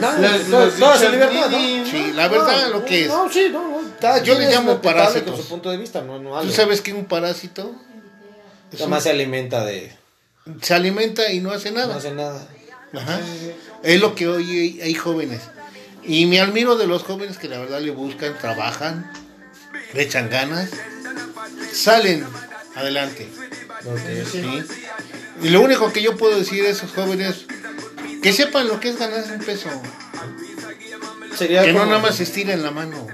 [0.00, 0.48] No, Los-
[0.78, 3.08] no, Sí, la verdad, No, lo que es.
[3.08, 3.80] No, sí, no,
[4.18, 5.34] Yo quien le es llamo parásitos.
[5.34, 7.89] con su punto de vista, no, no ¿Tú sabes que un parásito es
[8.72, 9.92] Nada más se alimenta de.
[10.62, 11.88] se alimenta y no hace nada?
[11.88, 12.46] No hace nada.
[12.92, 13.20] Ajá.
[13.82, 15.42] Es lo que hoy hay, hay jóvenes.
[16.02, 19.10] Y me admiro de los jóvenes que la verdad le buscan, trabajan,
[19.94, 20.70] le echan ganas,
[21.72, 22.26] salen
[22.74, 23.28] adelante.
[24.32, 24.42] ¿sí?
[25.42, 27.46] Y lo único que yo puedo decir a esos jóvenes,
[28.22, 29.68] que sepan lo que es ganarse un peso.
[31.36, 33.06] Sería Que no nada más estiren la mano.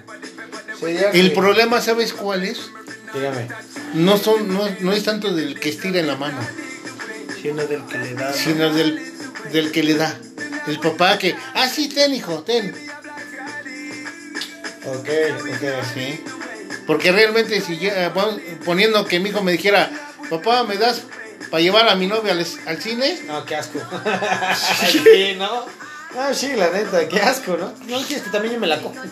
[0.81, 2.59] sería El que- problema, ¿sabes cuál es?
[3.17, 3.49] Dígame.
[3.95, 6.39] No, son, no, no es tanto del que estira en la mano,
[7.41, 8.31] Sino del que le da.
[8.31, 8.37] ¿no?
[8.37, 9.01] sino del,
[9.53, 10.15] del que le da.
[10.67, 12.75] El papá que, ah, sí, ten, hijo, ten.
[14.85, 15.09] Ok,
[15.41, 15.65] ok.
[15.95, 16.25] Sí.
[16.87, 18.11] Porque realmente si yo, eh,
[18.65, 19.91] poniendo que mi hijo me dijera,
[20.29, 21.03] papá, ¿me das
[21.51, 23.19] para llevar a mi novia al, al cine?
[23.27, 23.81] No, qué asco.
[24.91, 25.65] sí, ¿no?
[26.15, 27.73] No, sí, la neta, qué asco, ¿no?
[27.87, 28.95] No, sí, este también yo me la como.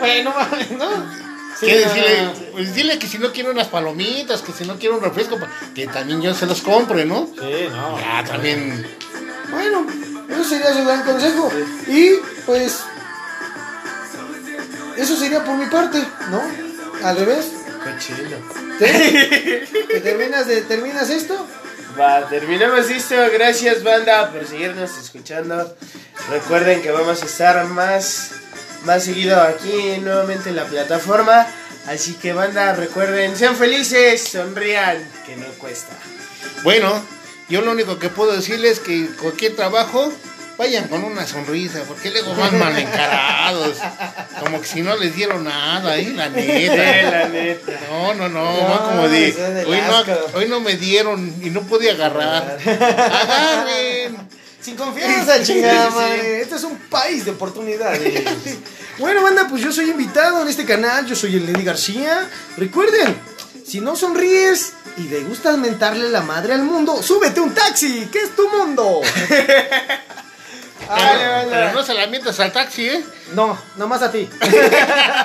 [0.00, 0.90] bueno, mames, ¿no?
[1.58, 2.22] Sí, ¿Qué no, decirle?
[2.22, 2.32] no.
[2.52, 5.38] Pues dile que si no quiere unas palomitas, que si no quiere un refresco,
[5.74, 7.28] que también yo se los compre, ¿no?
[7.34, 8.00] Sí, no.
[8.00, 8.86] Ya, también.
[9.50, 9.86] Bueno,
[10.28, 11.50] eso sería su gran consejo.
[11.86, 12.12] Y
[12.46, 12.80] pues.
[14.96, 16.42] Eso sería por mi parte, ¿no?
[17.06, 17.52] Al revés.
[17.82, 18.36] Cochino.
[18.78, 18.86] ¿Te,
[19.88, 21.46] ¿Te terminas, de, terminas esto?
[21.98, 23.16] Va, terminamos esto.
[23.32, 25.76] Gracias, banda, por seguirnos escuchando.
[26.28, 28.32] Recuerden que vamos a estar más,
[28.84, 31.46] más seguido aquí nuevamente en la plataforma.
[31.86, 35.92] Así que, banda, recuerden, sean felices, sonrían, que no cuesta.
[36.62, 37.02] Bueno,
[37.48, 40.12] yo lo único que puedo decirles es que cualquier trabajo,
[40.58, 43.78] vayan con una sonrisa, porque luego van mal encarados.
[44.40, 46.12] Como que si no les dieron nada, ¿eh?
[46.14, 47.10] La Sí, neta.
[47.10, 47.72] la neta.
[47.90, 51.62] No, no, no, No, va como de, hoy no, hoy no me dieron y no
[51.62, 52.58] pude agarrar.
[54.60, 56.42] Sin confianza, chingada madre.
[56.42, 58.24] Este es un país de oportunidades.
[58.98, 61.06] bueno, banda, pues yo soy invitado en este canal.
[61.06, 62.28] Yo soy el Lenny García.
[62.56, 63.16] Recuerden,
[63.66, 68.18] si no sonríes y te gusta mentarle la madre al mundo, súbete un taxi, que
[68.18, 69.00] es tu mundo.
[70.88, 73.04] Pero, pero no se la mientas al taxi, ¿eh?
[73.34, 74.28] No, nomás a ti.